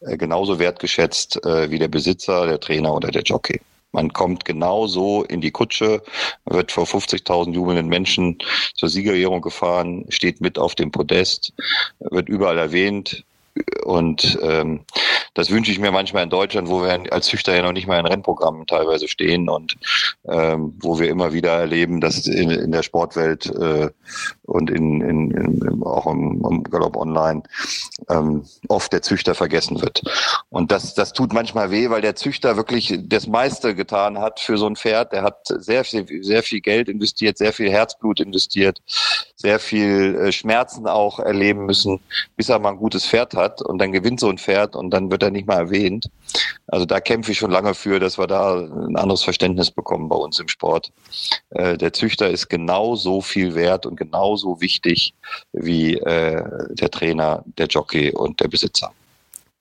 [0.00, 3.60] äh, genauso wertgeschätzt äh, wie der Besitzer, der Trainer oder der Jockey.
[3.94, 6.02] Man kommt genauso in die Kutsche,
[6.46, 8.38] wird vor 50.000 jubelnden Menschen
[8.74, 11.52] zur Siegerehrung gefahren, steht mit auf dem Podest,
[12.00, 13.24] wird überall erwähnt.
[13.84, 14.80] Und ähm,
[15.34, 18.00] das wünsche ich mir manchmal in Deutschland, wo wir als Züchter ja noch nicht mal
[18.00, 19.76] in Rennprogrammen teilweise stehen und
[20.28, 23.90] ähm, wo wir immer wieder erleben, dass in, in der Sportwelt äh,
[24.46, 27.42] und in, in, in, auch im, im Galopp Online
[28.08, 30.02] ähm, oft der Züchter vergessen wird.
[30.50, 34.58] Und das, das tut manchmal weh, weil der Züchter wirklich das meiste getan hat für
[34.58, 35.12] so ein Pferd.
[35.12, 38.80] Der hat sehr viel, sehr viel Geld investiert, sehr viel Herzblut investiert,
[39.36, 42.00] sehr viel äh, Schmerzen auch erleben müssen,
[42.36, 43.62] bis er mal ein gutes Pferd hat.
[43.62, 46.10] Und dann gewinnt so ein Pferd und dann wird er nicht mal erwähnt.
[46.66, 50.16] Also da kämpfe ich schon lange für, dass wir da ein anderes Verständnis bekommen bei
[50.16, 50.92] uns im Sport.
[51.50, 53.96] Äh, der Züchter ist genauso viel wert und
[54.34, 55.14] genauso wichtig
[55.52, 58.92] wie äh, der Trainer, der Jockey und der Besitzer.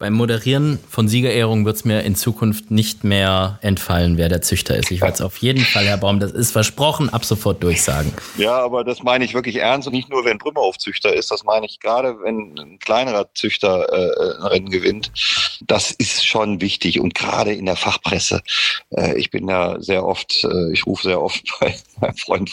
[0.04, 4.76] Beim Moderieren von Siegerehrungen wird es mir in Zukunft nicht mehr entfallen, wer der Züchter
[4.76, 4.92] ist.
[4.92, 8.12] Ich werde es auf jeden Fall, Herr Baum, das ist versprochen, ab sofort durchsagen.
[8.36, 11.32] Ja, aber das meine ich wirklich ernst und nicht nur, wenn Brümmerhof Züchter ist.
[11.32, 15.10] Das meine ich gerade, wenn ein kleinerer Züchter äh, ein Rennen gewinnt.
[15.62, 18.42] Das ist schon wichtig und gerade in der Fachpresse.
[18.90, 22.52] Äh, ich bin ja sehr oft, äh, ich rufe sehr oft bei meinem Freund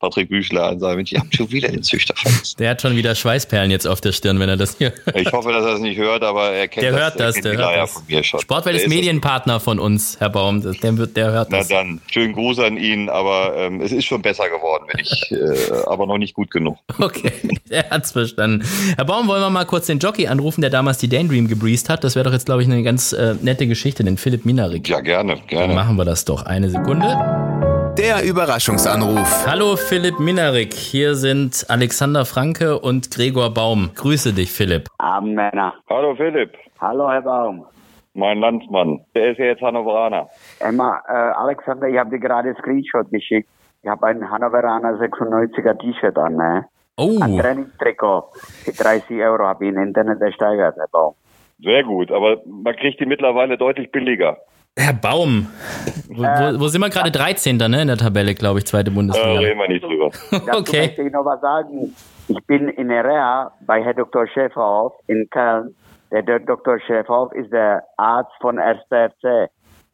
[0.00, 2.56] Patrick Büchler an und sage, ich habe schon wieder den Züchter vergessen.
[2.58, 4.92] Der hat schon wieder Schweißperlen jetzt auf der Stirn, wenn er das hier.
[5.14, 7.76] Ich hoffe, dass er das nicht hört, aber er kennt der hört das, der hört
[7.76, 7.92] das.
[7.92, 8.40] Von mir schon.
[8.40, 10.60] Sportwelt ist Medienpartner von uns, Herr Baum.
[10.60, 11.68] Der, wird, der hört das.
[11.68, 15.30] Na dann, schönen Gruß an ihn, aber ähm, es ist schon besser geworden, wenn ich,
[15.32, 16.78] äh, aber noch nicht gut genug.
[17.10, 17.32] Okay,
[17.70, 18.64] er hat's verstanden.
[18.96, 22.04] Herr Baum, wollen wir mal kurz den Jockey anrufen, der damals die Daydream gebreezed hat?
[22.04, 24.88] Das wäre doch jetzt, glaube ich, eine ganz äh, nette Geschichte, den Philipp Minarik.
[24.88, 25.68] Ja, gerne, gerne.
[25.68, 26.42] Dann machen wir das doch.
[26.42, 27.69] Eine Sekunde.
[27.98, 29.46] Der Überraschungsanruf.
[29.46, 33.90] Hallo Philipp Minarik, hier sind Alexander Franke und Gregor Baum.
[33.94, 34.88] Grüße dich, Philipp.
[34.98, 35.74] Abend, Männer.
[35.88, 36.52] Hallo Philipp.
[36.80, 37.66] Hallo, Herr Baum.
[38.14, 39.00] Mein Landsmann.
[39.14, 40.28] Der ist ja jetzt Hannoveraner.
[40.60, 43.48] Emma, äh, Alexander, ich habe dir gerade Screenshot geschickt.
[43.82, 46.66] Ich habe ein Hannoveraner 96er T-Shirt an, ne?
[46.96, 47.18] Oh.
[47.20, 48.30] Ein Trainingstrikot.
[48.64, 51.14] Für 30 Euro habe ich im Internet ersteigert, Herr Baum.
[51.62, 54.38] Sehr gut, aber man kriegt die mittlerweile deutlich billiger.
[54.78, 55.48] Herr Baum,
[56.08, 57.56] wo, wo, wo sind wir gerade 13.
[57.56, 59.34] Ne, in der Tabelle, glaube ich, zweite Bundesliga.
[59.34, 60.10] Da reden wir nicht drüber.
[60.30, 60.80] Dazu Okay.
[60.86, 61.94] möchte ich noch was sagen.
[62.28, 64.26] Ich bin in der Reha bei Herr Dr.
[64.28, 65.74] Schäferhoff in Köln.
[66.12, 66.78] Der Dr.
[66.80, 69.50] Schäferhoff ist der Arzt von SPFC.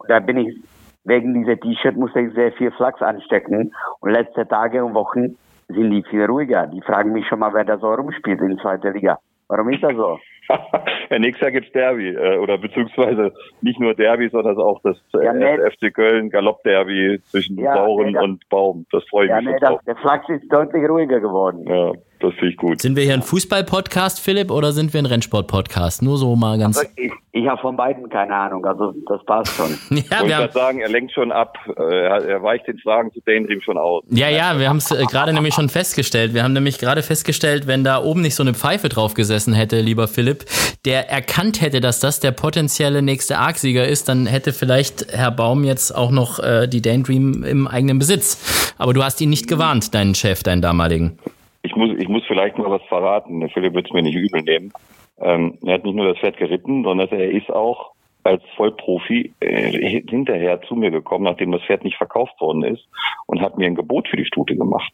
[0.07, 0.55] Da bin ich,
[1.03, 3.73] wegen dieser T-Shirt musste ich sehr viel Flachs anstecken.
[3.99, 5.37] Und letzte Tage und Wochen
[5.67, 6.67] sind die viel ruhiger.
[6.67, 9.19] Die fragen mich schon mal, wer da so rumspielt in zweiter Liga.
[9.47, 10.19] Warum ist das so?
[11.09, 15.25] ja, nächstes Jahr gibt's Derby, äh, oder beziehungsweise nicht nur Derby, sondern auch das äh,
[15.25, 15.57] Ja, nee.
[15.69, 18.85] FC Köln Galopp-Derby zwischen Ja, Sauren nee, das- und Baum.
[18.91, 19.81] Das freue ich Ja, mich nee, schon das, drauf.
[19.85, 21.63] der Flachs ist deutlich ruhiger geworden.
[21.67, 22.81] Ja, das finde ich gut.
[22.81, 26.01] Sind wir hier ein Fußball-Podcast, Philipp, oder sind wir ein Rennsport-Podcast?
[26.01, 26.77] Nur so mal ganz.
[26.77, 29.77] Also ich, ich habe von beiden keine Ahnung, also das passt schon.
[29.89, 31.57] Ja, ich wir wollte haben, gerade sagen, er lenkt schon ab.
[31.77, 34.03] Äh, Er, er weicht den Fragen zu Daydream schon aus.
[34.09, 36.33] ja, ja, wir haben es gerade nämlich schon festgestellt.
[36.33, 39.81] Wir haben nämlich gerade festgestellt, wenn da oben nicht so eine Pfeife drauf gesessen hätte,
[39.81, 40.45] lieber Philipp,
[40.85, 45.63] der erkannt hätte, dass das der potenzielle nächste Arc-Sieger ist, dann hätte vielleicht Herr Baum
[45.63, 48.73] jetzt auch noch äh, die Daydream im eigenen Besitz.
[48.77, 51.17] Aber du hast ihn nicht gewarnt, deinen Chef, deinen damaligen.
[51.63, 53.39] Ich muss, ich muss vielleicht mal was verraten.
[53.39, 54.71] Der Philipp wird es mir nicht übel nehmen.
[55.19, 57.91] Ähm, er hat nicht nur das Pferd geritten, sondern er ist auch
[58.23, 62.85] als Vollprofi äh, hinterher zu mir gekommen, nachdem das Pferd nicht verkauft worden ist
[63.25, 64.93] und hat mir ein Gebot für die Stute gemacht.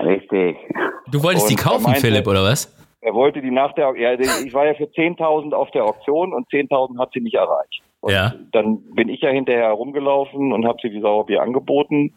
[0.00, 0.56] Richtig.
[1.10, 2.76] Du wolltest Und die kaufen, meinte- Philipp, oder was?
[3.02, 6.48] Er wollte die nach der, ja, ich war ja für 10.000 auf der Auktion und
[6.50, 7.80] 10.000 hat sie nicht erreicht.
[8.00, 8.34] Und Ja.
[8.52, 12.12] dann bin ich ja hinterher herumgelaufen und habe sie die Sauerbier angeboten.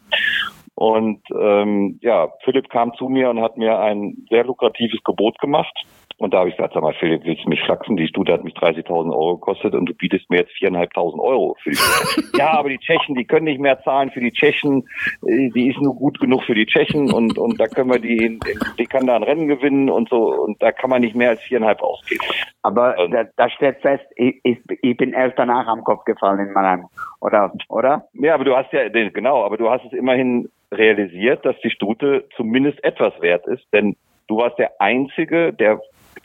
[0.75, 5.73] Und ähm, ja, Philipp kam zu mir und hat mir ein sehr lukratives Gebot gemacht.
[6.17, 7.97] Und da habe ich gesagt, sag mal, Philipp, willst du mich flachsen?
[7.97, 11.71] Die Stute hat mich 30.000 Euro gekostet und du bietest mir jetzt 4.500 Euro für
[11.71, 12.37] die Stute.
[12.37, 14.87] ja, aber die Tschechen, die können nicht mehr zahlen für die Tschechen.
[15.21, 18.39] Die ist nur gut genug für die Tschechen und, und da können wir die,
[18.77, 20.43] die kann da ein Rennen gewinnen und so.
[20.43, 22.23] Und da kann man nicht mehr als 4.500 ausgeben.
[22.61, 23.11] Aber Ähm.
[23.11, 26.85] da, da steht fest, ich, ich, ich bin erst danach am Kopf gefallen in Mannheim.
[27.21, 27.51] Oder?
[27.69, 28.07] Oder?
[28.13, 32.25] Ja, aber du hast ja, genau, aber du hast es immerhin realisiert, dass die Stute
[32.35, 33.95] zumindest etwas wert ist, denn
[34.27, 35.81] du warst der Einzige, der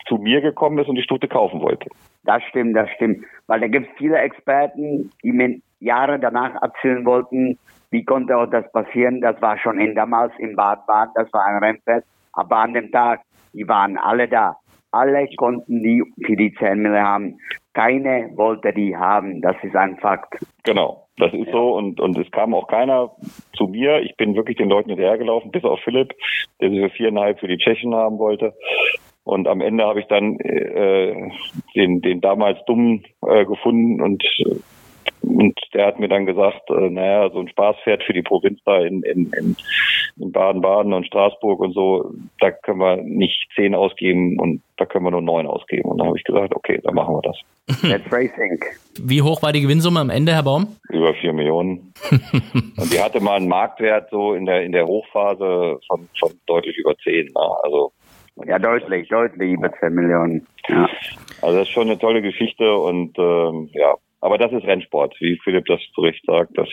[0.06, 1.88] zu mir gekommen ist und die Stute kaufen wollte.
[2.24, 3.24] Das stimmt, das stimmt.
[3.46, 7.58] Weil da gibt es viele Experten, die mir Jahre danach erzählen wollten,
[7.90, 9.20] wie konnte auch das passieren.
[9.20, 12.06] Das war schon in damals im Badbad, das war ein Rennfest.
[12.32, 13.20] Aber an dem Tag,
[13.52, 14.56] die waren alle da.
[14.90, 17.38] Alle konnten die für die 10 Mille haben.
[17.78, 19.40] Keine wollte die haben.
[19.40, 20.34] Das ist ein Fakt.
[20.64, 23.12] Genau, das ist so und, und es kam auch keiner
[23.56, 24.00] zu mir.
[24.00, 26.12] Ich bin wirklich den Leuten hinterhergelaufen, bis auf Philipp,
[26.60, 28.52] der sie für viereinhalb für die Tschechen haben wollte.
[29.22, 31.30] Und am Ende habe ich dann äh,
[31.76, 34.56] den, den damals Dummen äh, gefunden und, äh,
[35.22, 38.78] und der hat mir dann gesagt, äh, naja, so ein Spaßpferd für die Provinz da
[38.78, 39.56] in, in, in,
[40.16, 45.04] in Baden-Baden und Straßburg und so, da können wir nicht zehn ausgeben und da können
[45.04, 45.90] wir nur neun ausgeben.
[45.90, 47.36] Und da habe ich gesagt, okay, dann machen wir das.
[47.82, 48.58] That's Racing.
[49.00, 50.76] Wie hoch war die Gewinnsumme am Ende, Herr Baum?
[50.88, 51.92] Über vier Millionen.
[52.10, 56.76] und die hatte mal einen Marktwert so in der in der Hochphase von, von deutlich
[56.78, 57.26] über zehn.
[57.26, 57.56] Ne?
[57.62, 57.92] Also
[58.46, 60.46] Ja, deutlich, deutlich über 10 Millionen.
[60.68, 60.88] Ja.
[61.42, 63.94] also das ist schon eine tolle Geschichte und ähm, ja.
[64.20, 66.50] Aber das ist Rennsport, wie Philipp das zu Recht sagt.
[66.56, 66.68] Das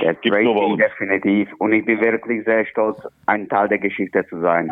[0.00, 0.78] That's gibt's nur bei uns.
[0.78, 1.48] definitiv.
[1.58, 4.70] Und ich bin wirklich sehr stolz, ein Teil der Geschichte zu sein.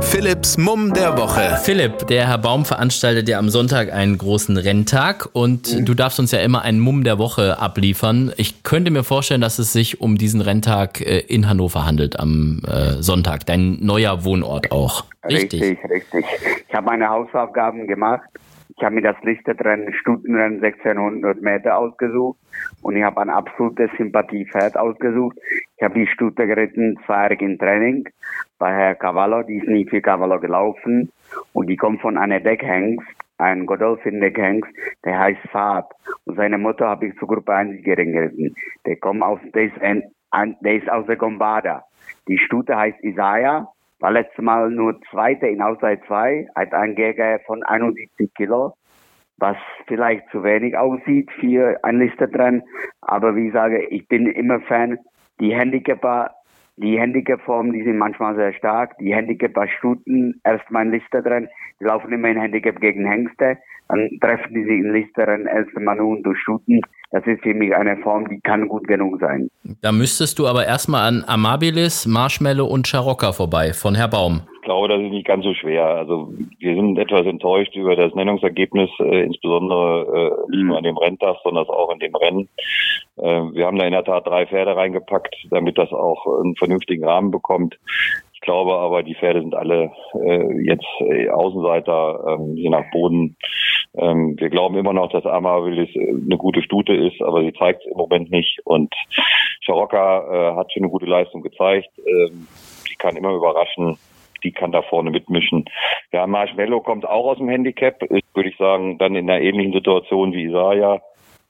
[0.00, 1.58] Philipps Mumm der Woche.
[1.62, 6.32] Philipp, der Herr Baum veranstaltet ja am Sonntag einen großen Renntag und du darfst uns
[6.32, 8.32] ja immer einen Mumm der Woche abliefern.
[8.36, 12.62] Ich könnte mir vorstellen, dass es sich um diesen Renntag äh, in Hannover handelt am
[12.66, 13.46] äh, Sonntag.
[13.46, 15.04] Dein neuer Wohnort auch.
[15.28, 15.60] Richtig.
[15.62, 16.24] Richtig, richtig.
[16.68, 18.22] Ich habe meine Hausaufgaben gemacht.
[18.80, 22.38] Ich habe mir das Listenrennen, Stutenrennen 1600 Meter ausgesucht
[22.80, 25.36] und ich habe ein absolutes Sympathiepferd ausgesucht.
[25.76, 28.08] Ich habe die Stute geritten, zweijährig im Training
[28.58, 31.12] bei Herr Cavallo, die ist nie für Cavallo gelaufen
[31.52, 34.72] und die kommt von einer Deckhengst, ein Godolphin Deckhengst,
[35.04, 35.92] der heißt Fab
[36.24, 38.54] und seine Mutter habe ich zur Gruppe 1 geritten.
[38.86, 41.84] Der kommt aus, der ist aus der Gombada.
[42.28, 43.68] Die Stute heißt Isaiah
[44.00, 48.74] war letztes Mal nur Zweiter in Auszeit 2, hat einen Jäger von 71 Kilo,
[49.36, 52.62] was vielleicht zu wenig aussieht für ein Listenrennen.
[53.02, 54.98] Aber wie ich sage, ich bin immer Fan.
[55.38, 56.30] Die Handicapper,
[56.76, 58.96] die Handicap-Formen, die sind manchmal sehr stark.
[58.98, 63.58] Die Handicapper-Stuten, erst mal ein Listenrennen, die laufen immer in Handicap gegen Hengste.
[63.88, 66.80] Dann treffen die sich in Listenrennen erst mal nur durch Stuten.
[67.12, 69.50] Das ist mich eine Form, die kann gut genug sein.
[69.82, 74.42] Da müsstest du aber erstmal an Amabilis, Marshmallow und Charocca vorbei von Herr Baum.
[74.70, 75.84] Glaube, das ist nicht ganz so schwer.
[75.84, 80.96] Also wir sind etwas enttäuscht über das Nennungsergebnis, äh, insbesondere äh, nicht nur an dem
[80.96, 82.48] Renntag, sondern auch in dem Rennen.
[83.16, 87.04] Äh, wir haben da in der Tat drei Pferde reingepackt, damit das auch einen vernünftigen
[87.04, 87.80] Rahmen bekommt.
[88.32, 93.36] Ich glaube aber, die Pferde sind alle äh, jetzt äh, Außenseiter, ähm, je nach Boden.
[93.96, 97.80] Ähm, wir glauben immer noch, dass Amarillis äh, eine gute Stute ist, aber sie zeigt
[97.84, 98.60] es im Moment nicht.
[98.64, 98.94] Und
[99.62, 101.90] Scharocca äh, hat schon eine gute Leistung gezeigt.
[102.06, 102.46] Ähm,
[102.88, 103.98] die kann immer überraschen
[104.44, 105.64] die kann da vorne mitmischen.
[106.12, 109.72] Ja, Marshmallow kommt auch aus dem Handicap, ist, würde ich sagen, dann in einer ähnlichen
[109.72, 111.00] Situation wie Isaiah.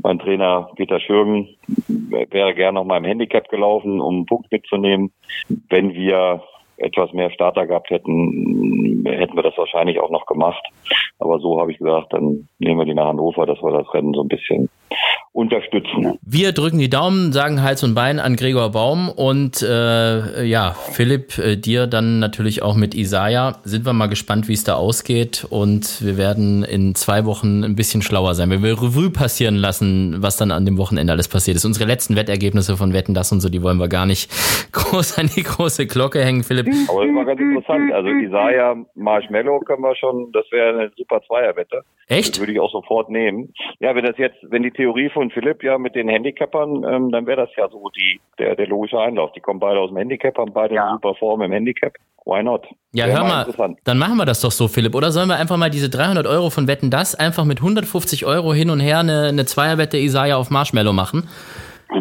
[0.03, 1.49] Mein Trainer Peter Schürgen
[1.89, 5.13] wäre gerne noch mal im Handicap gelaufen, um einen Punkt mitzunehmen.
[5.69, 6.43] Wenn wir
[6.81, 10.63] etwas mehr Starter gehabt hätten, hätten wir das wahrscheinlich auch noch gemacht.
[11.19, 14.15] Aber so habe ich gesagt, dann nehmen wir die nach Hannover, dass wir das Rennen
[14.15, 14.69] so ein bisschen
[15.33, 16.19] unterstützen.
[16.23, 21.39] Wir drücken die Daumen, sagen Hals und Bein an Gregor Baum und äh, ja, Philipp,
[21.39, 23.59] äh, dir dann natürlich auch mit Isaiah.
[23.63, 27.77] Sind wir mal gespannt, wie es da ausgeht und wir werden in zwei Wochen ein
[27.77, 28.51] bisschen schlauer sein.
[28.51, 31.65] Wir will Revue passieren lassen, was dann an dem Wochenende alles passiert ist.
[31.65, 34.31] Unsere letzten Wettergebnisse von Wetten, das und so, die wollen wir gar nicht
[34.73, 36.67] groß an die große Glocke hängen, Philipp.
[36.89, 37.93] Aber das war ganz interessant.
[37.93, 41.83] Also Isaiah Marshmallow können wir schon, das wäre eine super Zweierwette.
[42.09, 42.35] Echt?
[42.35, 43.53] Das würde ich auch sofort nehmen.
[43.79, 47.27] Ja, wenn das jetzt, wenn die Theorie von Philipp ja mit den Handicappern, ähm, dann
[47.27, 49.33] wäre das ja so die, der, der logische Einlauf.
[49.33, 50.85] Die kommen beide aus dem Handicap, haben beide ja.
[50.85, 51.93] eine super Form im Handicap.
[52.25, 52.67] Why not?
[52.93, 54.95] Ja, hör mal, dann machen wir das doch so, Philipp.
[54.95, 58.53] Oder sollen wir einfach mal diese 300 Euro von Wetten das einfach mit 150 Euro
[58.53, 61.29] hin und her eine, eine Zweierwette Isaiah auf Marshmallow machen?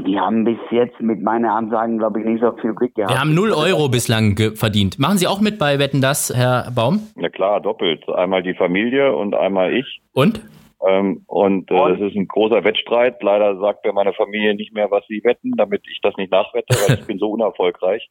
[0.06, 3.12] Die haben bis jetzt mit meinen Ansagen, glaube ich, nicht so viel Glück gehabt.
[3.12, 5.00] Wir haben 0 Euro bislang verdient.
[5.00, 7.08] Machen Sie auch mit bei Wetten das, Herr Baum?
[7.16, 8.08] Na klar, doppelt.
[8.08, 10.02] Einmal die Familie und einmal ich.
[10.14, 10.42] Und?
[10.88, 11.92] Ähm, und, äh, und?
[11.92, 13.22] das ist ein großer Wettstreit.
[13.24, 16.76] Leider sagt mir meine Familie nicht mehr, was sie wetten, damit ich das nicht nachwette,
[16.88, 18.10] weil ich bin so unerfolgreich.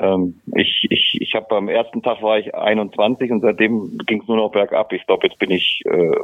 [0.00, 4.28] Ähm, ich ich, ich habe am ersten Tag war ich 21 und seitdem ging es
[4.28, 4.92] nur noch bergab.
[4.92, 6.16] Ich glaube, jetzt bin ich äh,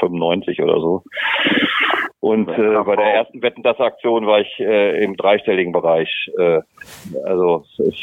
[0.00, 1.02] 95 oder so.
[2.24, 6.08] Und äh, bei der ersten Wetten das Aktion war ich äh, im dreistelligen Bereich.
[6.38, 6.62] Äh,
[7.22, 7.94] also es,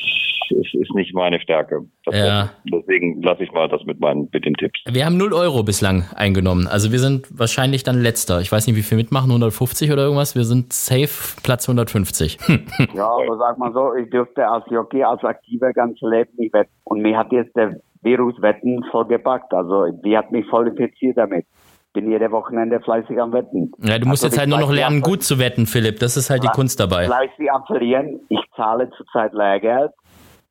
[0.52, 1.88] es ist nicht meine Stärke.
[2.12, 2.52] Ja.
[2.72, 4.80] Deswegen lasse ich mal das mit meinen mit den Tipps.
[4.88, 6.68] Wir haben 0 Euro bislang eingenommen.
[6.68, 8.42] Also wir sind wahrscheinlich dann letzter.
[8.42, 10.36] Ich weiß nicht, wie viel mitmachen, 150 oder irgendwas.
[10.36, 12.38] Wir sind safe Platz 150.
[12.94, 16.70] ja, aber sag mal so, ich dürfte als Jockey, als Aktiver ganz Leben nicht wetten.
[16.84, 19.52] Und mir hat jetzt der Virus Wetten vollgepackt.
[19.52, 21.48] Also die hat mich voll infiziert damit
[21.94, 23.72] bin jede Wochenende fleißig am Wetten.
[23.80, 26.00] Ja, du musst also jetzt halt nur noch lernen, gut zu wetten, Philipp.
[26.00, 27.06] Das ist halt die Kunst dabei.
[27.06, 28.22] Fleißig am Verlieren.
[28.30, 29.92] Ich zahle zurzeit Lehrgeld.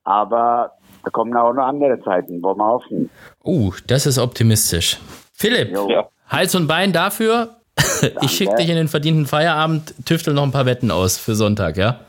[0.04, 0.72] Aber
[1.04, 3.10] da kommen auch noch andere Zeiten, wo wir hoffen.
[3.44, 4.98] Uh, das ist optimistisch.
[5.32, 6.08] Philipp, ja.
[6.28, 7.56] Hals und Bein dafür.
[8.20, 11.76] ich schicke dich in den verdienten Feierabend, tüftel noch ein paar Wetten aus für Sonntag,
[11.76, 12.00] ja?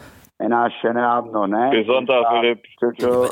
[0.41, 1.69] Männer, schönen Abend noch, ne?
[1.71, 2.63] Bis Sonntag, Philipp.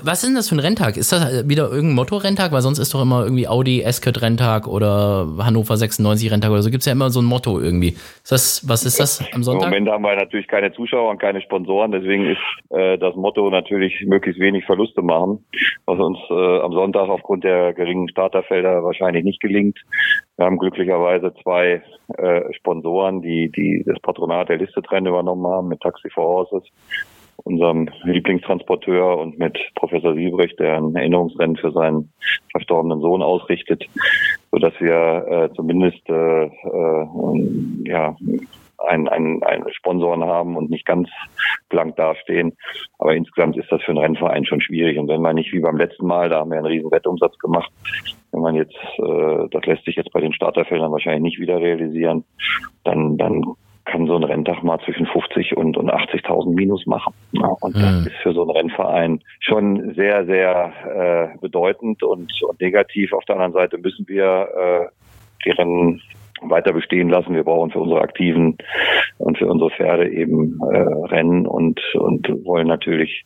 [0.04, 0.96] Was ist denn das für ein Renntag?
[0.96, 2.52] Ist das wieder irgendein Motto-Renntag?
[2.52, 6.70] Weil sonst ist doch immer irgendwie Audi Escort-Renntag oder Hannover 96 Renntag oder so.
[6.70, 7.90] Gibt es ja immer so ein Motto irgendwie.
[7.90, 9.70] Ist das, was ist das am Sonntag?
[9.70, 11.92] Im Moment haben wir natürlich keine Zuschauer und keine Sponsoren.
[11.92, 12.38] Deswegen ist
[12.70, 15.44] äh, das Motto natürlich möglichst wenig Verluste machen,
[15.88, 19.80] was uns äh, am Sonntag aufgrund der geringen Starterfelder wahrscheinlich nicht gelingt.
[20.40, 21.84] Wir haben glücklicherweise zwei
[22.18, 26.64] äh, Sponsoren, die, die das Patronat der Listetrend übernommen haben mit Taxi for Horses,
[27.44, 32.14] unserem Lieblingstransporteur und mit Professor Siebrecht, der ein Erinnerungsrennen für seinen
[32.54, 33.84] verstorbenen Sohn ausrichtet,
[34.50, 37.08] so dass wir äh, zumindest äh, äh,
[37.84, 38.16] ja
[38.88, 41.10] einen, einen, einen Sponsoren haben und nicht ganz
[41.70, 42.58] blank dastehen.
[42.98, 44.98] Aber insgesamt ist das für einen Rennverein schon schwierig.
[44.98, 47.72] Und wenn man nicht wie beim letzten Mal, da haben wir einen riesen Wettumsatz gemacht,
[48.32, 52.24] wenn man jetzt, äh, das lässt sich jetzt bei den Starterfeldern wahrscheinlich nicht wieder realisieren,
[52.84, 53.44] dann, dann
[53.86, 57.14] kann so ein Renntag mal zwischen 50 und, und 80.000 Minus machen.
[57.62, 63.14] Und das ist für so einen Rennverein schon sehr, sehr äh, bedeutend und, und negativ.
[63.14, 64.88] Auf der anderen Seite müssen wir äh,
[65.46, 66.02] die Rennen
[66.42, 67.34] weiter bestehen lassen.
[67.34, 68.58] Wir brauchen für unsere Aktiven
[69.18, 73.26] und für unsere Pferde eben äh, Rennen und, und wollen natürlich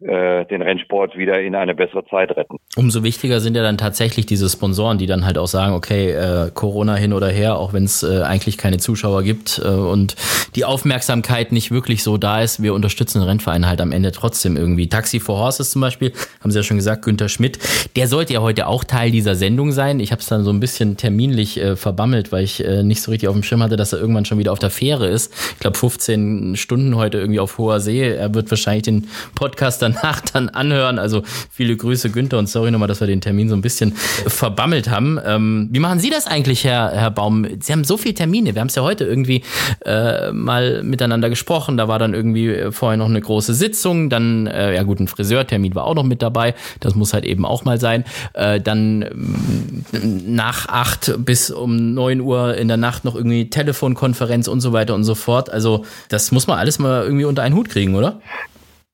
[0.00, 2.56] äh, den Rennsport wieder in eine bessere Zeit retten.
[2.76, 6.50] Umso wichtiger sind ja dann tatsächlich diese Sponsoren, die dann halt auch sagen, okay, äh,
[6.54, 10.16] Corona hin oder her, auch wenn es äh, eigentlich keine Zuschauer gibt äh, und
[10.54, 14.56] die Aufmerksamkeit nicht wirklich so da ist, wir unterstützen den Rennverein halt am Ende trotzdem
[14.56, 14.88] irgendwie.
[14.88, 17.58] Taxi for Horses zum Beispiel, haben Sie ja schon gesagt, Günther Schmidt,
[17.94, 20.00] der sollte ja heute auch Teil dieser Sendung sein.
[20.00, 23.10] Ich habe es dann so ein bisschen terminlich äh, verbammelt, weil ich äh, nicht so
[23.10, 25.32] richtig auf dem Schirm hatte, dass er irgendwann schon wieder auf der Fähre ist.
[25.54, 28.00] Ich glaube 15 Stunden heute irgendwie auf hoher See.
[28.00, 30.98] Er wird wahrscheinlich den Podcast danach dann anhören.
[30.98, 34.90] Also viele Grüße Günther und sorry nochmal, dass wir den Termin so ein bisschen verbammelt
[34.90, 35.18] haben.
[35.24, 37.46] Ähm, wie machen Sie das eigentlich, Herr, Herr Baum?
[37.60, 38.54] Sie haben so viele Termine.
[38.54, 39.42] Wir haben es ja heute irgendwie
[39.84, 41.76] äh, mal miteinander gesprochen.
[41.76, 44.10] Da war dann irgendwie äh, vorher noch eine große Sitzung.
[44.10, 46.54] Dann, äh, ja gut, ein Friseurtermin war auch noch mit dabei.
[46.80, 48.04] Das muss halt eben auch mal sein.
[48.34, 49.84] Äh, dann ähm,
[50.26, 54.94] nach acht bis um neun Uhr in der Nacht noch irgendwie Telefonkonferenz und so weiter
[54.94, 55.50] und so fort.
[55.50, 58.20] Also das muss man alles mal irgendwie unter einen Hut kriegen, oder?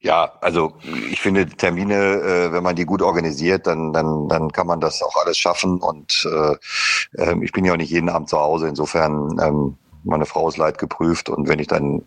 [0.00, 0.74] Ja, also
[1.10, 5.02] ich finde Termine, äh, wenn man die gut organisiert, dann, dann, dann kann man das
[5.02, 5.78] auch alles schaffen.
[5.78, 8.68] Und äh, äh, ich bin ja auch nicht jeden Abend zu Hause.
[8.68, 12.02] Insofern, ähm, meine Frau ist leid geprüft und wenn ich dann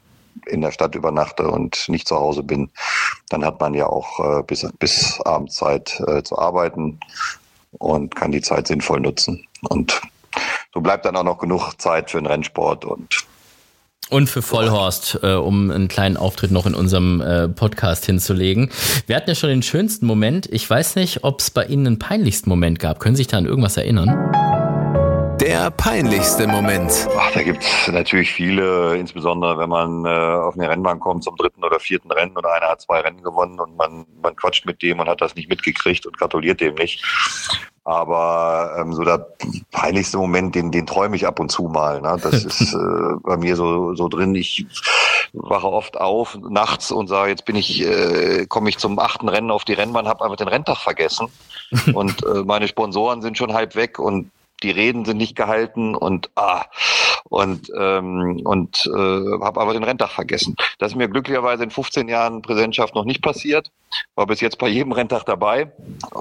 [0.45, 2.69] in der Stadt übernachte und nicht zu Hause bin,
[3.29, 6.99] dann hat man ja auch äh, bis, bis abends Zeit äh, zu arbeiten
[7.77, 9.45] und kann die Zeit sinnvoll nutzen.
[9.69, 10.01] Und
[10.73, 13.25] so bleibt dann auch noch genug Zeit für den Rennsport und
[14.09, 18.71] und für Vollhorst, äh, um einen kleinen Auftritt noch in unserem äh, Podcast hinzulegen.
[19.05, 20.47] Wir hatten ja schon den schönsten Moment.
[20.51, 22.99] Ich weiß nicht, ob es bei Ihnen einen peinlichsten Moment gab.
[22.99, 24.48] Können Sie sich da an irgendwas erinnern?
[25.39, 27.07] Der peinlichste Moment.
[27.17, 31.63] Ach, da gibt's natürlich viele, insbesondere wenn man äh, auf eine Rennbahn kommt zum dritten
[31.63, 34.99] oder vierten Rennen und einer hat zwei Rennen gewonnen und man, man quatscht mit dem
[34.99, 37.05] und hat das nicht mitgekriegt und gratuliert dem nicht.
[37.85, 39.27] Aber ähm, so der
[39.71, 42.01] peinlichste Moment, den, den träume ich ab und zu mal.
[42.01, 42.17] Ne?
[42.21, 44.35] Das ist äh, bei mir so, so drin.
[44.35, 44.65] Ich
[45.31, 49.51] wache oft auf nachts und sage, jetzt bin ich, äh, komme ich zum achten Rennen
[49.51, 51.27] auf die Rennbahn, habe einfach den Renntag vergessen.
[51.93, 54.31] Und äh, meine Sponsoren sind schon halb weg und
[54.63, 56.65] die Reden sind nicht gehalten und ah
[57.29, 60.55] und ähm, und äh, habe aber den Renntag vergessen.
[60.79, 63.71] Das ist mir glücklicherweise in 15 Jahren Präsidentschaft noch nicht passiert.
[64.15, 65.71] War bis jetzt bei jedem Renntag dabei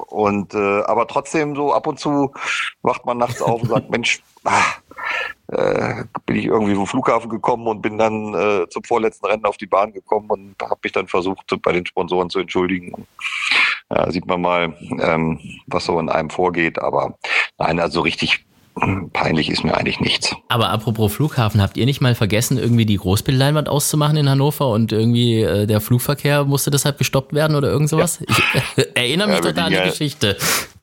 [0.08, 2.32] und äh, aber trotzdem so ab und zu
[2.82, 4.62] wacht man nachts auf und sagt Mensch, ah,
[5.48, 9.56] äh, bin ich irgendwie vom Flughafen gekommen und bin dann äh, zum vorletzten Rennen auf
[9.56, 13.06] die Bahn gekommen und habe mich dann versucht, bei den Sponsoren zu entschuldigen.
[13.90, 16.78] Ja, sieht man mal, ähm, was so in einem vorgeht.
[16.78, 17.14] Aber
[17.58, 18.44] nein, also richtig
[19.12, 20.34] peinlich ist mir eigentlich nichts.
[20.48, 24.92] Aber apropos Flughafen, habt ihr nicht mal vergessen, irgendwie die Großbildleinwand auszumachen in Hannover und
[24.92, 28.20] irgendwie äh, der Flugverkehr musste deshalb gestoppt werden oder irgend sowas?
[28.20, 28.36] Ja.
[28.76, 30.36] Ich äh, erinnere mich ja, total an die Geschichte.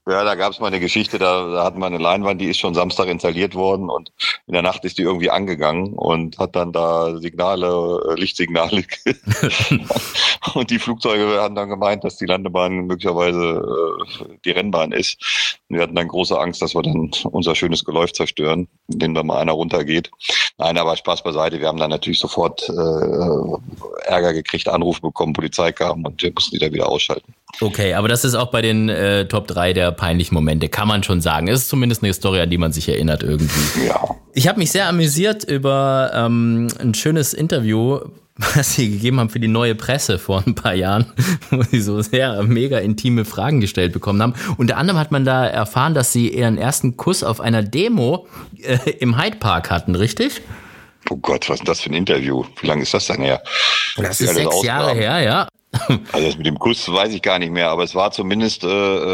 [0.07, 2.59] Ja, da gab es mal eine Geschichte, da, da hatten wir eine Leinwand, die ist
[2.59, 4.11] schon Samstag installiert worden und
[4.45, 8.83] in der Nacht ist die irgendwie angegangen und hat dann da Signale, äh, Lichtsignale.
[10.53, 13.65] und die Flugzeuge haben dann gemeint, dass die Landebahn möglicherweise
[14.21, 15.59] äh, die Rennbahn ist.
[15.67, 19.39] Wir hatten dann große Angst, dass wir dann unser schönes Geläuf zerstören, indem da mal
[19.39, 20.11] einer runtergeht.
[20.59, 21.59] Nein, aber Spaß beiseite.
[21.59, 26.55] Wir haben dann natürlich sofort äh, Ärger gekriegt, Anrufe bekommen, Polizei kam und wir mussten
[26.55, 27.33] die da wieder ausschalten.
[27.61, 31.01] Okay, aber das ist auch bei den äh, Top 3 der peinlichen Momente, kann man
[31.03, 31.47] schon sagen.
[31.47, 33.87] Es ist zumindest eine Story, an die man sich erinnert irgendwie.
[33.87, 34.15] Ja.
[34.33, 37.99] Ich habe mich sehr amüsiert über ähm, ein schönes Interview,
[38.37, 41.13] was sie gegeben haben für die neue Presse vor ein paar Jahren,
[41.51, 44.33] wo sie so sehr mega intime Fragen gestellt bekommen haben.
[44.57, 48.27] Unter anderem hat man da erfahren, dass sie ihren ersten Kuss auf einer Demo
[48.61, 50.41] äh, im Hyde Park hatten, richtig?
[51.09, 52.43] Oh Gott, was ist das für ein Interview?
[52.59, 53.41] Wie lange ist das denn her?
[53.95, 55.47] Das ist sechs Jahre her, ja.
[56.11, 58.67] Also das mit dem Kuss weiß ich gar nicht mehr, aber es war zumindest, äh,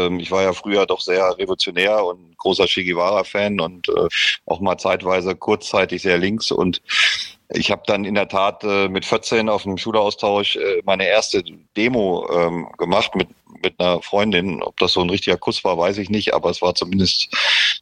[0.06, 4.08] ähm, ich war ja früher doch sehr revolutionär und großer Che Guevara-Fan und äh,
[4.46, 6.80] auch mal zeitweise kurzzeitig sehr links und
[7.54, 11.42] ich habe dann in der Tat äh, mit 14 auf dem Schulaustausch äh, meine erste
[11.76, 13.28] Demo ähm, gemacht mit
[13.62, 14.62] mit einer Freundin.
[14.62, 17.28] Ob das so ein richtiger Kuss war, weiß ich nicht, aber es war zumindest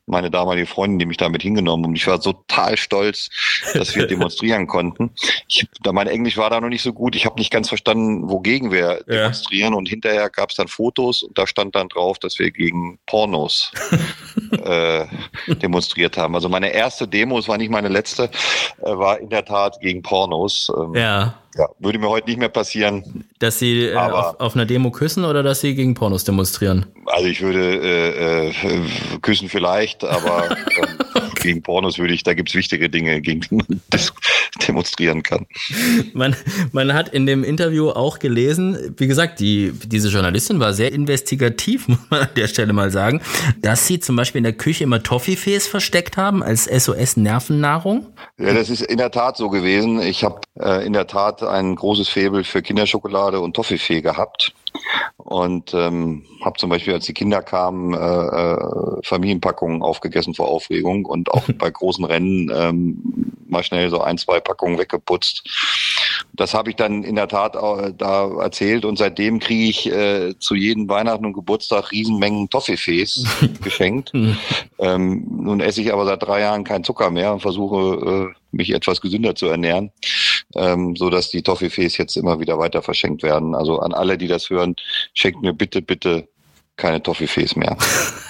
[0.06, 3.30] meine damalige Freundin, die mich damit hingenommen und ich war total stolz,
[3.74, 5.10] dass wir demonstrieren konnten.
[5.48, 7.14] Ich, da mein Englisch war da noch nicht so gut.
[7.14, 9.14] Ich habe nicht ganz verstanden, wogegen wir ja.
[9.14, 12.98] demonstrieren und hinterher gab es dann Fotos und da stand dann drauf, dass wir gegen
[13.06, 13.72] Pornos
[14.64, 15.06] äh,
[15.48, 16.34] demonstriert haben.
[16.34, 18.24] Also meine erste Demo, es war nicht meine letzte,
[18.82, 20.70] äh, war in der Tat gegen Pornos.
[20.76, 23.24] Ähm, ja ja, würde mir heute nicht mehr passieren.
[23.38, 26.86] Dass Sie äh, auf, auf, einer Demo küssen oder dass Sie gegen Pornos demonstrieren?
[27.06, 28.52] Also ich würde äh, äh,
[29.20, 33.54] küssen vielleicht, aber ähm, gegen Pornos würde ich, da gibt es wichtige Dinge, gegen die
[33.56, 33.80] man
[34.66, 35.46] demonstrieren kann.
[36.12, 36.36] Man,
[36.72, 41.88] man hat in dem Interview auch gelesen, wie gesagt, die, diese Journalistin war sehr investigativ,
[41.88, 43.20] muss man an der Stelle mal sagen,
[43.60, 48.06] dass sie zum Beispiel in der Küche immer Toffifees versteckt haben als SOS-Nervennahrung.
[48.38, 50.00] Ja, das ist in der Tat so gewesen.
[50.00, 54.54] Ich habe äh, in der Tat ein großes Faible für Kinderschokolade und Toffifee gehabt
[55.16, 61.04] und ähm, habe zum Beispiel, als die Kinder kamen, äh, äh, Familienpackungen aufgegessen vor Aufregung
[61.04, 65.42] und auch bei großen Rennen ähm, mal schnell so ein, zwei Packungen weggeputzt.
[66.32, 70.34] Das habe ich dann in der Tat auch, da erzählt und seitdem kriege ich äh,
[70.38, 73.26] zu jedem Weihnachten und Geburtstag Riesenmengen Toffifees
[73.62, 74.12] geschenkt.
[74.78, 78.72] ähm, nun esse ich aber seit drei Jahren kein Zucker mehr und versuche äh, mich
[78.72, 79.92] etwas gesünder zu ernähren,
[80.54, 83.54] ähm, so dass die Toffifees jetzt immer wieder weiter verschenkt werden.
[83.54, 84.76] Also an alle, die das hören,
[85.14, 86.28] schenkt mir bitte, bitte
[86.80, 87.76] keine Toffifees mehr.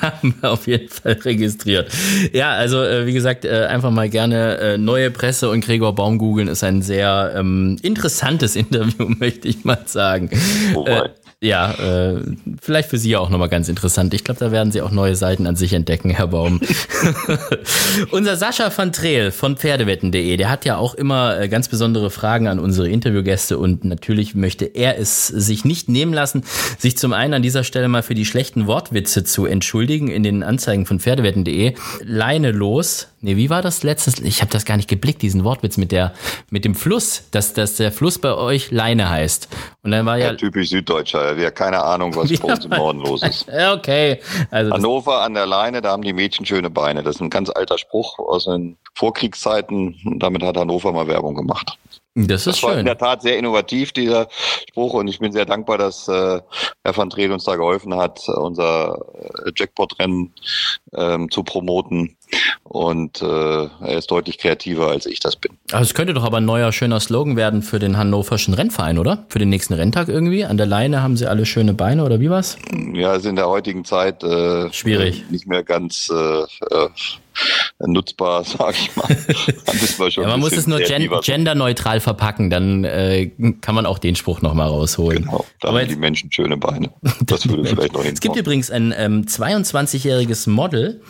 [0.00, 1.90] Haben wir auf jeden Fall registriert.
[2.32, 6.18] Ja, also äh, wie gesagt, äh, einfach mal gerne äh, neue Presse und Gregor Baum
[6.18, 10.30] googeln ist ein sehr ähm, interessantes Interview, möchte ich mal sagen.
[10.74, 11.10] Wobei.
[11.42, 12.20] Ja, äh,
[12.60, 14.12] vielleicht für Sie auch nochmal ganz interessant.
[14.12, 16.60] Ich glaube, da werden Sie auch neue Seiten an sich entdecken, Herr Baum.
[18.10, 22.46] Unser Sascha van Treel von Pferdewetten.de, der hat ja auch immer äh, ganz besondere Fragen
[22.46, 26.44] an unsere Interviewgäste und natürlich möchte er es sich nicht nehmen lassen,
[26.76, 30.42] sich zum einen an dieser Stelle mal für die schlechten Wortwitze zu entschuldigen in den
[30.42, 31.72] Anzeigen von Pferdewetten.de.
[32.04, 33.08] Leine los.
[33.22, 34.18] Nee, wie war das letztens?
[34.20, 36.14] Ich habe das gar nicht geblickt, diesen Wortwitz mit der
[36.50, 39.48] mit dem Fluss, dass, dass der Fluss bei euch Leine heißt.
[39.82, 41.36] Und dann war ja, Ja, typisch Süddeutscher.
[41.36, 43.46] Wir haben keine Ahnung, was bei uns im Norden los ist.
[43.46, 44.20] Ja, okay.
[44.50, 47.02] Also Hannover an der Leine, da haben die Mädchen schöne Beine.
[47.02, 49.96] Das ist ein ganz alter Spruch aus den Vorkriegszeiten.
[50.18, 51.76] Damit hat Hannover mal Werbung gemacht.
[52.14, 52.86] Das ist Das war in schön.
[52.86, 54.28] der Tat sehr innovativ, dieser
[54.68, 54.94] Spruch.
[54.94, 56.40] Und ich bin sehr dankbar, dass äh,
[56.84, 58.98] Herr van Treel uns da geholfen hat, unser
[59.46, 60.32] äh, Jackpot-Rennen
[60.94, 62.16] ähm, zu promoten.
[62.64, 65.52] Und äh, er ist deutlich kreativer, als ich das bin.
[65.72, 69.24] Also es könnte doch aber ein neuer schöner Slogan werden für den hannoverschen Rennverein, oder?
[69.28, 70.44] Für den nächsten Renntag irgendwie.
[70.44, 72.56] An der Leine haben sie alle schöne Beine oder wie was?
[72.94, 75.24] Ja, ist in der heutigen Zeit äh, Schwierig.
[75.30, 76.88] nicht mehr ganz äh, äh,
[77.86, 79.16] nutzbar, sag ich mal.
[80.10, 83.30] Ja, man muss es nur gen genderneutral verpacken, dann äh,
[83.60, 85.24] kann man auch den Spruch nochmal rausholen.
[85.24, 86.90] Genau, da Aber haben die Menschen schöne Beine.
[87.22, 88.38] Das würde vielleicht noch es gibt hinkommen.
[88.40, 91.00] übrigens ein ähm, 22-jähriges Model,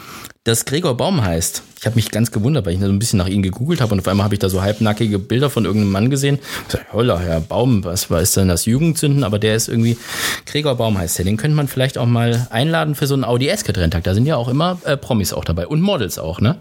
[0.45, 1.62] das Gregor Baum heißt.
[1.78, 4.01] Ich habe mich ganz gewundert, weil ich so ein bisschen nach ihm gegoogelt habe und
[4.01, 6.38] auf einmal habe ich da so halbnackige Bilder von irgendeinem Mann gesehen.
[6.66, 9.22] Ich sag, Holla, Herr Baum, was war ist denn das Jugendzünden?
[9.22, 9.99] Aber der ist irgendwie,
[10.47, 11.26] Gregor Baum heißt der.
[11.26, 14.05] Den könnte man vielleicht auch mal einladen für so einen Audi S-Renntag.
[14.05, 16.59] Da sind ja auch immer äh, Promis auch dabei und Models auch, ne?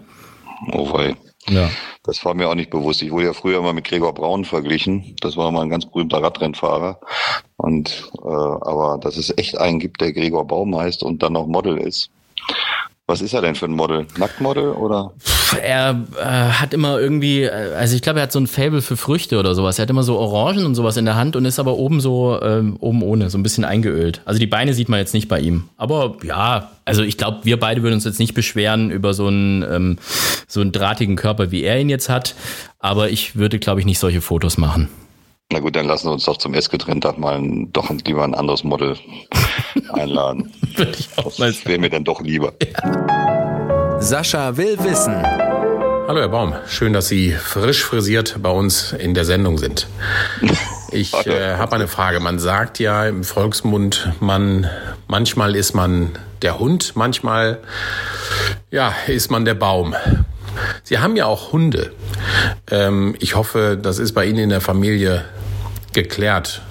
[0.72, 1.16] Oh wei.
[1.48, 1.70] Ja.
[2.02, 3.00] Das war mir auch nicht bewusst.
[3.00, 5.16] Ich wurde ja früher immer mit Gregor Braun verglichen.
[5.20, 7.00] Das war mal ein ganz berühmter Radrennfahrer.
[7.56, 11.46] Und äh, aber dass es echt einen gibt, der Gregor Baum heißt und dann noch
[11.46, 12.10] Model ist.
[13.10, 14.06] Was ist er denn für ein Model?
[14.18, 15.10] Nacktmodel oder?
[15.60, 18.96] Er äh, hat immer irgendwie, äh, also ich glaube, er hat so ein Fable für
[18.96, 19.80] Früchte oder sowas.
[19.80, 22.40] Er hat immer so Orangen und sowas in der Hand und ist aber oben so,
[22.40, 24.22] ähm, oben ohne, so ein bisschen eingeölt.
[24.26, 25.64] Also die Beine sieht man jetzt nicht bei ihm.
[25.76, 29.64] Aber ja, also ich glaube, wir beide würden uns jetzt nicht beschweren über so einen,
[29.64, 29.98] ähm,
[30.46, 32.36] so einen drahtigen Körper, wie er ihn jetzt hat.
[32.78, 34.88] Aber ich würde, glaube ich, nicht solche Fotos machen.
[35.52, 38.62] Na gut, dann lassen wir uns doch zum Essgetrenntag mal ein, doch lieber ein anderes
[38.62, 38.96] Model
[39.92, 40.52] einladen.
[40.76, 42.52] Würde ich auch mal Das wäre mir dann doch lieber.
[43.98, 45.20] Sascha will wissen.
[46.06, 49.88] Hallo Herr Baum, schön, dass Sie frisch frisiert bei uns in der Sendung sind.
[50.92, 52.18] Ich äh, habe eine Frage.
[52.18, 54.68] Man sagt ja im Volksmund, man
[55.06, 57.60] manchmal ist man der Hund, manchmal
[58.72, 59.94] ja ist man der Baum.
[60.82, 61.92] Sie haben ja auch Hunde.
[62.68, 65.24] Ähm, ich hoffe, das ist bei Ihnen in der Familie
[65.92, 66.62] geklärt,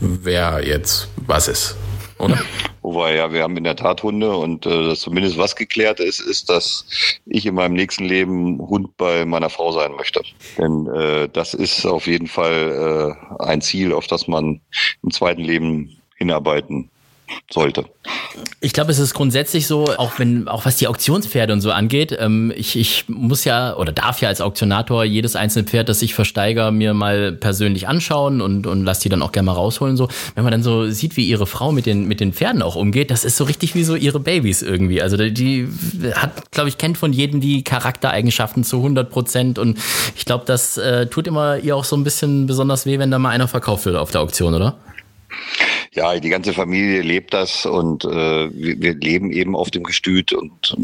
[0.00, 1.76] wer jetzt was ist,
[2.18, 2.38] oder?
[2.82, 6.50] Wobei, ja, wir haben in der Tat Hunde und äh, zumindest was geklärt ist, ist,
[6.50, 6.84] dass
[7.26, 10.20] ich in meinem nächsten Leben Hund bei meiner Frau sein möchte.
[10.58, 14.60] Denn äh, das ist auf jeden Fall äh, ein Ziel, auf das man
[15.04, 16.90] im zweiten Leben hinarbeiten
[17.50, 17.84] sollte.
[18.60, 22.16] Ich glaube, es ist grundsätzlich so, auch wenn, auch was die Auktionspferde und so angeht,
[22.18, 26.14] ähm, ich, ich muss ja oder darf ja als Auktionator jedes einzelne Pferd, das ich
[26.14, 29.96] versteigere, mir mal persönlich anschauen und, und lass die dann auch gerne mal rausholen.
[29.96, 32.76] So, wenn man dann so sieht, wie ihre Frau mit den, mit den Pferden auch
[32.76, 35.02] umgeht, das ist so richtig wie so ihre Babys irgendwie.
[35.02, 35.68] Also die,
[36.14, 39.78] hat, glaube ich, kennt von jedem die Charaktereigenschaften zu 100 Prozent und
[40.16, 43.18] ich glaube, das äh, tut immer ihr auch so ein bisschen besonders weh, wenn da
[43.18, 44.76] mal einer verkauft wird auf der Auktion, oder?
[45.94, 50.32] Ja, die ganze Familie lebt das und äh, wir, wir leben eben auf dem Gestüt
[50.32, 50.74] und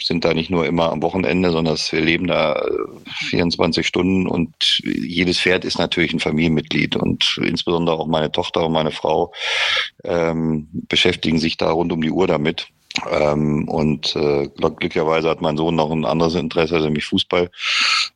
[0.00, 4.80] sind da nicht nur immer am Wochenende, sondern wir leben da äh, 24 Stunden und
[4.82, 9.32] jedes Pferd ist natürlich ein Familienmitglied und insbesondere auch meine Tochter und meine Frau
[10.04, 12.68] ähm, beschäftigen sich da rund um die Uhr damit.
[13.10, 17.50] Ähm, und äh, glücklicherweise hat mein Sohn noch ein anderes Interesse, nämlich Fußball,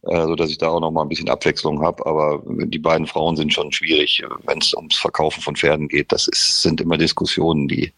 [0.02, 2.04] äh, so dass ich da auch noch mal ein bisschen Abwechslung habe.
[2.04, 6.12] Aber die beiden Frauen sind schon schwierig, wenn es ums Verkaufen von Pferden geht.
[6.12, 7.92] Das ist, sind immer Diskussionen, die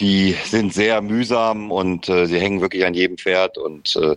[0.00, 4.16] die sind sehr mühsam und äh, sie hängen wirklich an jedem Pferd und äh,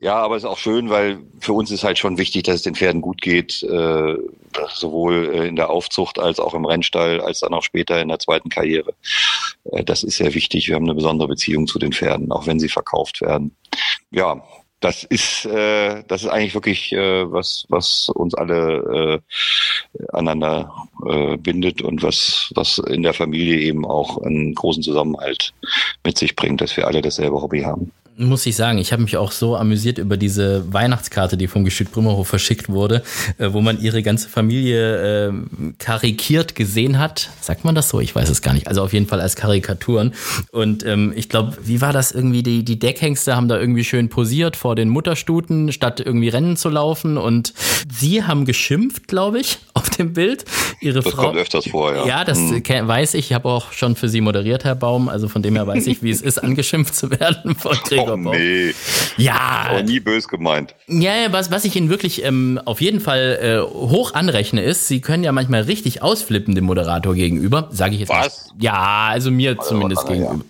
[0.00, 2.62] ja, aber es ist auch schön, weil für uns ist halt schon wichtig, dass es
[2.62, 4.16] den Pferden gut geht, äh,
[4.74, 8.18] sowohl äh, in der Aufzucht als auch im Rennstall, als dann auch später in der
[8.18, 8.94] zweiten Karriere.
[9.64, 10.68] Äh, das ist sehr wichtig.
[10.68, 13.54] Wir haben eine besondere Beziehung zu den Pferden, auch wenn sie verkauft werden.
[14.10, 14.42] Ja,
[14.80, 20.72] das ist äh, das ist eigentlich wirklich äh, was was uns alle äh, aneinander
[21.06, 25.52] äh, bindet und was was in der Familie eben auch einen großen Zusammenhalt
[26.04, 27.92] mit sich bringt, dass wir alle dasselbe Hobby haben.
[28.20, 31.92] Muss ich sagen, ich habe mich auch so amüsiert über diese Weihnachtskarte, die vom Gestüt
[31.92, 33.04] Brümmerhof verschickt wurde,
[33.38, 35.32] äh, wo man ihre ganze Familie äh,
[35.78, 37.30] karikiert gesehen hat.
[37.40, 38.00] Sagt man das so?
[38.00, 38.66] Ich weiß es gar nicht.
[38.66, 40.14] Also auf jeden Fall als Karikaturen.
[40.50, 42.42] Und ähm, ich glaube, wie war das irgendwie?
[42.42, 46.70] Die, die Deckhengste haben da irgendwie schön posiert vor den Mutterstuten, statt irgendwie Rennen zu
[46.70, 47.18] laufen.
[47.18, 47.54] Und
[47.88, 50.44] sie haben geschimpft, glaube ich, auf dem Bild.
[50.80, 52.06] Ihre das Frau, kommt öfters vor, ja.
[52.06, 52.62] Ja, das Hm.
[52.88, 53.26] weiß ich.
[53.30, 55.08] Ich habe auch schon für Sie moderiert, Herr Baum.
[55.08, 58.22] Also von dem her weiß ich, wie es ist, angeschimpft zu werden von Gregor Oh,
[58.24, 58.30] Baum.
[58.36, 58.72] nee,
[59.16, 60.74] Ja, auch nie bös gemeint.
[60.86, 64.86] Ja, ja, was, was ich Ihnen wirklich ähm, auf jeden Fall äh, hoch anrechne, ist,
[64.88, 67.68] Sie können ja manchmal richtig ausflippen dem Moderator gegenüber.
[67.70, 68.48] Sage ich jetzt Was?
[68.48, 68.54] Mal.
[68.60, 70.14] Ja, also mir zumindest ja.
[70.14, 70.44] gegenüber.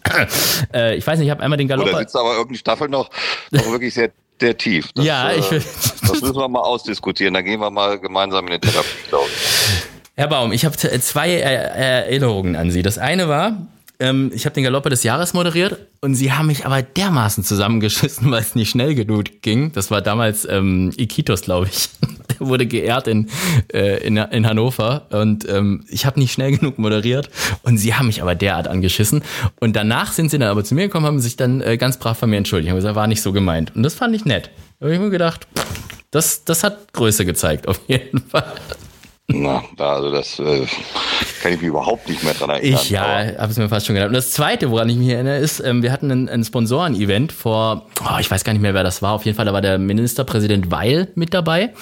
[0.75, 1.99] äh, ich weiß nicht, ich habe einmal den Oder Galopper.
[2.01, 3.09] sitzt aber irgendeine Staffel noch,
[3.51, 4.11] noch wirklich sehr,
[4.41, 4.91] sehr tief.
[4.95, 5.65] Das, Ja, ich äh, will-
[6.03, 7.35] das müssen wir mal ausdiskutieren.
[7.35, 9.98] Da gehen wir mal gemeinsam in die Therapie, glaube ich.
[10.19, 12.83] Herr Baum, ich habe zwei Erinnerungen an Sie.
[12.83, 13.69] Das eine war,
[14.01, 18.29] ähm, ich habe den Galopper des Jahres moderiert und Sie haben mich aber dermaßen zusammengeschissen,
[18.33, 19.71] weil es nicht schnell genug ging.
[19.71, 21.91] Das war damals ähm, Iquitos, glaube ich.
[22.31, 23.29] Der wurde geehrt in,
[23.73, 27.31] äh, in, in Hannover und ähm, ich habe nicht schnell genug moderiert
[27.63, 29.23] und Sie haben mich aber derart angeschissen.
[29.61, 32.19] Und danach sind Sie dann aber zu mir gekommen, haben sich dann äh, ganz brav
[32.19, 32.71] von mir entschuldigt.
[32.71, 33.77] Haben gesagt, war nicht so gemeint.
[33.77, 34.51] Und das fand ich nett.
[34.81, 35.47] Da habe ich mir gedacht,
[36.11, 38.53] das, das hat Größe gezeigt, auf jeden Fall.
[39.31, 40.65] Na, da, also das äh,
[41.43, 42.81] kann ich mich überhaupt nicht mehr dran erinnern.
[42.83, 44.09] Ich, ja, habe es mir fast schon gedacht.
[44.09, 47.87] Und das Zweite, woran ich mich erinnere, ist, ähm, wir hatten ein, ein Sponsoren-Event vor,
[48.01, 49.13] oh, ich weiß gar nicht mehr, wer das war.
[49.13, 51.75] Auf jeden Fall, da war der Ministerpräsident Weil mit dabei.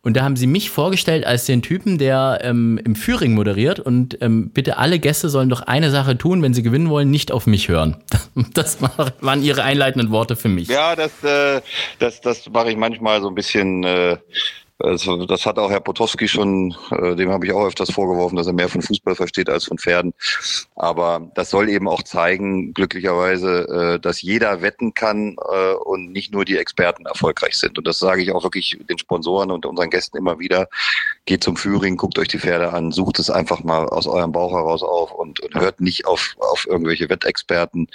[0.00, 3.78] Und da haben sie mich vorgestellt als den Typen, der ähm, im Führing moderiert.
[3.78, 7.30] Und ähm, bitte alle Gäste sollen doch eine Sache tun, wenn sie gewinnen wollen, nicht
[7.30, 7.98] auf mich hören.
[8.54, 10.68] Das war- waren ihre einleitenden Worte für mich.
[10.68, 11.60] Ja, das, äh,
[11.98, 13.82] das, das mache ich manchmal so ein bisschen.
[13.84, 14.16] Äh,
[14.78, 18.46] also das hat auch Herr Potowski schon, äh, dem habe ich auch öfters vorgeworfen, dass
[18.46, 20.12] er mehr von Fußball versteht als von Pferden.
[20.74, 26.32] Aber das soll eben auch zeigen, glücklicherweise, äh, dass jeder wetten kann äh, und nicht
[26.32, 27.78] nur die Experten erfolgreich sind.
[27.78, 30.68] Und das sage ich auch wirklich den Sponsoren und unseren Gästen immer wieder.
[31.24, 34.52] Geht zum Führing, guckt euch die Pferde an, sucht es einfach mal aus eurem Bauch
[34.52, 37.88] heraus auf und, und hört nicht auf, auf irgendwelche Wettexperten,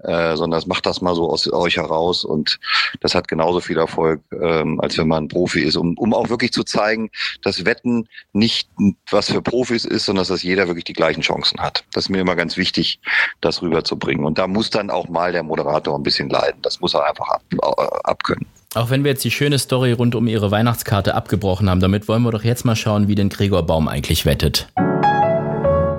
[0.00, 2.58] äh, sondern macht das mal so aus euch heraus und
[3.00, 6.25] das hat genauso viel Erfolg, ähm, als wenn man ein Profi ist, um, um auch
[6.28, 7.10] wirklich zu zeigen,
[7.42, 8.68] dass Wetten nicht
[9.10, 11.84] was für Profis ist, sondern dass das jeder wirklich die gleichen Chancen hat.
[11.92, 13.00] Das ist mir immer ganz wichtig,
[13.40, 14.24] das rüberzubringen.
[14.24, 16.60] Und da muss dann auch mal der Moderator ein bisschen leiden.
[16.62, 18.46] Das muss er einfach ab, äh, abkönnen.
[18.74, 22.22] Auch wenn wir jetzt die schöne Story rund um ihre Weihnachtskarte abgebrochen haben, damit wollen
[22.22, 24.68] wir doch jetzt mal schauen, wie denn Gregor Baum eigentlich wettet.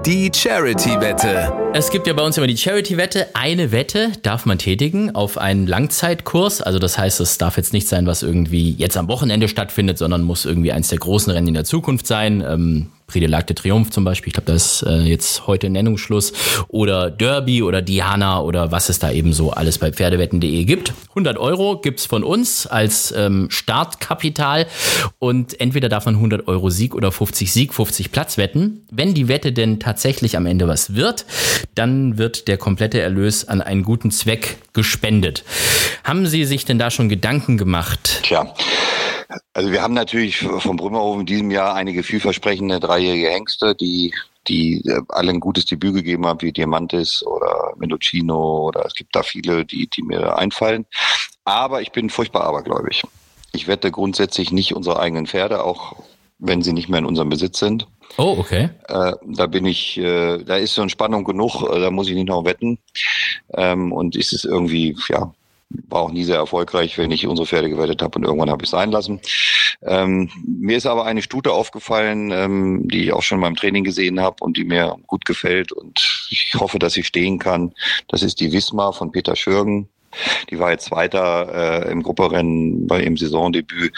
[0.08, 1.52] Die Charity-Wette.
[1.74, 3.28] Es gibt ja bei uns immer die Charity-Wette.
[3.34, 6.62] Eine Wette darf man tätigen auf einen Langzeitkurs.
[6.62, 10.24] Also das heißt, es darf jetzt nicht sein, was irgendwie jetzt am Wochenende stattfindet, sondern
[10.24, 12.42] muss irgendwie eins der großen Rennen in der Zukunft sein.
[12.48, 14.28] Ähm, Prix de l'Arc de Triomphe zum Beispiel.
[14.28, 16.34] Ich glaube, da ist äh, jetzt heute Nennungsschluss.
[16.68, 20.94] Oder Derby oder Diana oder was es da eben so alles bei Pferdewetten.de gibt.
[21.10, 24.68] 100 Euro gibt's von uns als ähm, Startkapital.
[25.20, 28.86] Und entweder darf man 100 Euro Sieg oder 50 Sieg, 50 Platz wetten.
[28.92, 31.26] Wenn die Wette denn tatsächlich am Ende was wird,
[31.76, 35.46] dann wird der komplette Erlös an einen guten Zweck gespendet.
[36.04, 38.20] Haben Sie sich denn da schon Gedanken gemacht?
[38.24, 38.54] Tja.
[39.54, 44.14] Also wir haben natürlich vom Brümmerhof in diesem Jahr einige vielversprechende dreijährige Hengste, die
[44.48, 49.16] die äh, alle ein gutes Debüt gegeben haben, wie Diamantis oder Mendocino oder es gibt
[49.16, 50.86] da viele, die, die mir einfallen.
[51.44, 53.04] Aber ich bin furchtbar abergläubig.
[53.54, 55.96] Ich wette grundsätzlich nicht unsere eigenen Pferde, auch
[56.40, 57.88] wenn sie nicht mehr in unserem Besitz sind.
[58.18, 58.70] Oh, okay.
[58.88, 62.16] Äh, da bin ich, äh, da ist so eine Spannung genug, äh, da muss ich
[62.16, 62.80] nicht noch wetten.
[63.54, 65.34] Ähm, und ist es irgendwie, ja,
[65.70, 68.68] war auch nie sehr erfolgreich, wenn ich unsere Pferde gewettet habe und irgendwann habe ich
[68.68, 69.20] es sein lassen.
[69.82, 74.20] Ähm, mir ist aber eine Stute aufgefallen, ähm, die ich auch schon beim Training gesehen
[74.20, 77.74] habe und die mir gut gefällt und ich hoffe, dass sie stehen kann.
[78.08, 79.90] Das ist die Wismar von Peter Schürgen.
[80.50, 83.94] Die war jetzt Zweiter äh, im Grupperennen bei ihrem Saisondebüt.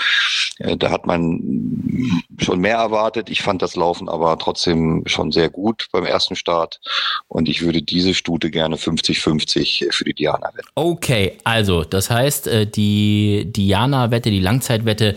[0.57, 3.29] Äh, da hat man schon mehr erwartet.
[3.29, 6.79] Ich fand das Laufen aber trotzdem schon sehr gut beim ersten Start.
[7.27, 10.67] Und ich würde diese Stute gerne 50-50 für die Diana wetten.
[10.75, 15.15] Okay, also das heißt, äh, die Diana-Wette, die Langzeitwette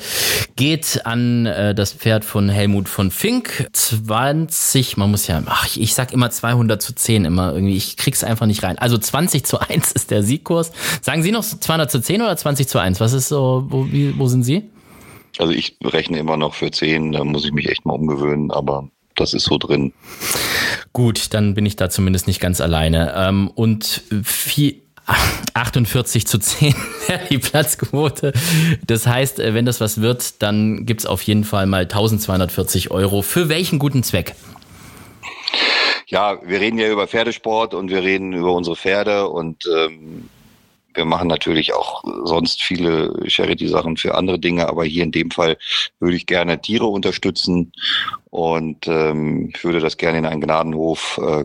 [0.57, 3.69] geht an äh, das Pferd von Helmut von Fink.
[3.73, 8.25] 20, man muss ja, ach, ich sag immer 200 zu 10 immer irgendwie, ich krieg's
[8.25, 8.79] einfach nicht rein.
[8.79, 10.73] Also 20 zu 1 ist der Siegkurs.
[11.01, 13.01] Sagen Sie noch 200 zu 10 oder 20 zu 1?
[13.01, 14.71] Was ist so, wo, wie, wo sind Sie?
[15.39, 18.89] Also ich rechne immer noch für 10, da muss ich mich echt mal umgewöhnen, aber
[19.15, 19.93] das ist so drin.
[20.93, 23.15] Gut, dann bin ich da zumindest nicht ganz alleine.
[23.17, 24.75] Ähm, und vier,
[25.55, 26.75] 48 zu 10
[27.07, 28.33] wäre die Platzquote.
[28.87, 33.23] Das heißt, äh, wenn das was wird, dann gibt's auf jeden Fall mal 1240 Euro.
[33.23, 34.35] Für welchen guten Zweck?
[36.07, 40.29] Ja, wir reden ja über Pferdesport und wir reden über unsere Pferde und ähm,
[40.95, 45.57] wir machen natürlich auch sonst viele Charity-Sachen für andere Dinge, aber hier in dem Fall
[46.01, 47.73] würde ich gerne Tiere unterstützen
[48.31, 51.45] und ähm, ich würde das gerne in einen Gnadenhof äh,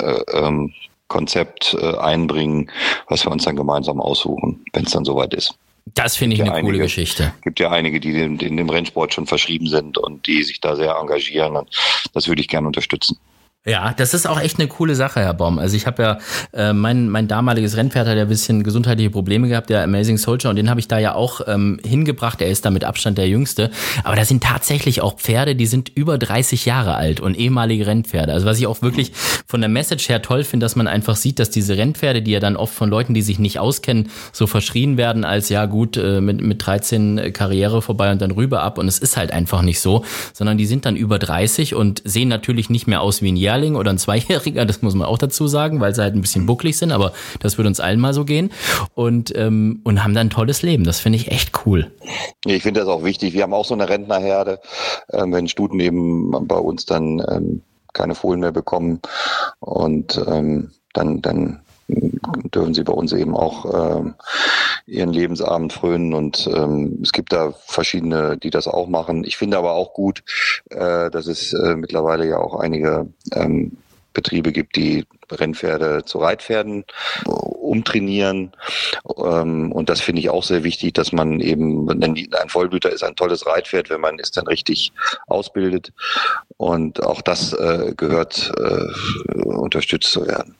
[0.00, 0.72] äh, ähm,
[1.08, 2.70] Konzept äh, einbringen,
[3.08, 5.54] was wir uns dann gemeinsam aussuchen, wenn es dann soweit ist.
[5.94, 7.32] Das finde ich eine einige, coole Geschichte.
[7.38, 10.76] Es gibt ja einige, die dem, dem Rennsport schon verschrieben sind und die sich da
[10.76, 11.56] sehr engagieren.
[11.56, 11.70] Und
[12.12, 13.18] das würde ich gerne unterstützen.
[13.68, 15.58] Ja, das ist auch echt eine coole Sache, Herr Baum.
[15.58, 16.18] Also ich habe ja,
[16.54, 20.48] äh, mein, mein damaliges Rennpferd hat ja ein bisschen gesundheitliche Probleme gehabt, der Amazing Soldier,
[20.48, 22.40] und den habe ich da ja auch ähm, hingebracht.
[22.40, 23.70] Er ist da mit Abstand der Jüngste.
[24.04, 28.32] Aber da sind tatsächlich auch Pferde, die sind über 30 Jahre alt und ehemalige Rennpferde.
[28.32, 29.12] Also was ich auch wirklich
[29.46, 32.40] von der Message her toll finde, dass man einfach sieht, dass diese Rennpferde, die ja
[32.40, 36.22] dann oft von Leuten, die sich nicht auskennen, so verschrien werden als, ja gut, äh,
[36.22, 38.78] mit, mit 13 Karriere vorbei und dann rüber ab.
[38.78, 42.28] Und es ist halt einfach nicht so, sondern die sind dann über 30 und sehen
[42.28, 45.18] natürlich nicht mehr aus wie ein Jahr Lehrling oder ein Zweijähriger, das muss man auch
[45.18, 48.14] dazu sagen, weil sie halt ein bisschen bucklig sind, aber das würde uns allen mal
[48.14, 48.50] so gehen.
[48.94, 50.84] Und, ähm, und haben dann ein tolles Leben.
[50.84, 51.90] Das finde ich echt cool.
[52.46, 53.34] Ich finde das auch wichtig.
[53.34, 54.60] Wir haben auch so eine Rentnerherde,
[55.12, 59.00] ähm, wenn Stuten eben bei uns dann ähm, keine Fohlen mehr bekommen
[59.60, 64.14] und ähm, dann, dann dürfen sie bei uns eben auch ähm,
[64.86, 69.24] ihren Lebensabend frönen und ähm, es gibt da verschiedene, die das auch machen.
[69.24, 70.22] Ich finde aber auch gut,
[70.70, 73.76] äh, dass es äh, mittlerweile ja auch einige ähm,
[74.12, 76.84] Betriebe gibt, die Rennpferde zu Reitpferden
[77.26, 78.52] äh, umtrainieren.
[79.16, 83.16] Ähm, und das finde ich auch sehr wichtig, dass man eben, ein Vollblüter ist ein
[83.16, 84.92] tolles Reitpferd, wenn man es dann richtig
[85.26, 85.92] ausbildet.
[86.56, 90.57] Und auch das äh, gehört äh, unterstützt zu werden.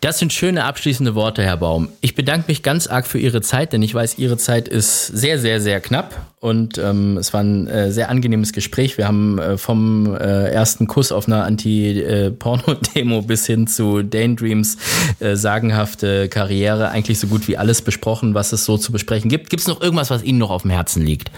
[0.00, 1.88] Das sind schöne abschließende Worte, Herr Baum.
[2.00, 5.40] Ich bedanke mich ganz arg für Ihre Zeit, denn ich weiß, Ihre Zeit ist sehr,
[5.40, 8.96] sehr, sehr knapp und ähm, es war ein äh, sehr angenehmes Gespräch.
[8.96, 14.76] Wir haben äh, vom äh, ersten Kuss auf einer Anti-Porno-Demo bis hin zu Daydreams
[15.18, 19.50] äh, sagenhafte Karriere eigentlich so gut wie alles besprochen, was es so zu besprechen gibt.
[19.50, 21.32] Gibt es noch irgendwas, was Ihnen noch auf dem Herzen liegt?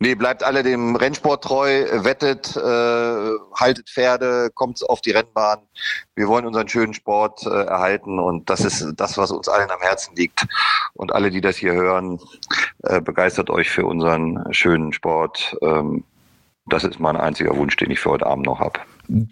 [0.00, 5.58] Nee, bleibt alle dem Rennsport treu, wettet, äh, haltet Pferde, kommt auf die Rennbahn.
[6.14, 9.80] Wir wollen unseren schönen Sport äh, erhalten und das ist das, was uns allen am
[9.80, 10.46] Herzen liegt.
[10.94, 12.20] Und alle, die das hier hören,
[12.84, 15.56] äh, begeistert euch für unseren schönen Sport.
[15.62, 16.04] Ähm,
[16.66, 18.78] das ist mein einziger Wunsch, den ich für heute Abend noch habe.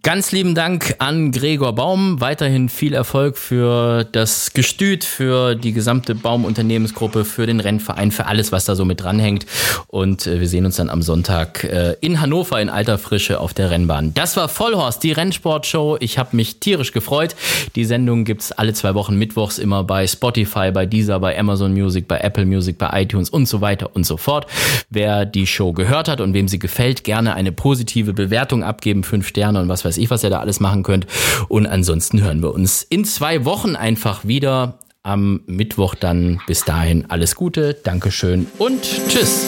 [0.03, 2.19] Ganz lieben Dank an Gregor Baum.
[2.19, 8.53] Weiterhin viel Erfolg für das Gestüt, für die gesamte Baum-Unternehmensgruppe, für den Rennverein, für alles,
[8.53, 9.45] was da so mit dranhängt.
[9.89, 13.53] Und äh, wir sehen uns dann am Sonntag äh, in Hannover in alter Frische auf
[13.53, 14.15] der Rennbahn.
[14.15, 15.99] Das war Vollhorst, die Rennsportshow.
[16.01, 17.37] Ich habe mich tierisch gefreut.
[17.75, 22.09] Die Sendung gibt's alle zwei Wochen mittwochs immer bei Spotify, bei Deezer, bei Amazon Music,
[22.09, 24.47] bei Apple Music, bei iTunes und so weiter und so fort.
[24.89, 29.29] Wer die Show gehört hat und wem sie gefällt, gerne eine positive Bewertung abgeben, fünf
[29.29, 31.07] Sterne und was weiß ich, was ihr da alles machen könnt.
[31.49, 34.79] Und ansonsten hören wir uns in zwei Wochen einfach wieder.
[35.03, 36.41] Am Mittwoch dann.
[36.49, 39.47] Bis dahin alles Gute, Dankeschön und Tschüss.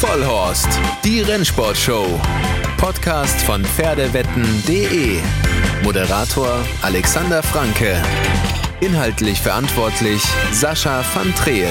[0.00, 0.68] Vollhorst,
[1.02, 2.04] die Rennsportshow.
[2.76, 5.16] Podcast von Pferdewetten.de.
[5.82, 8.02] Moderator Alexander Franke.
[8.80, 10.20] Inhaltlich verantwortlich
[10.52, 11.70] Sascha van Treel.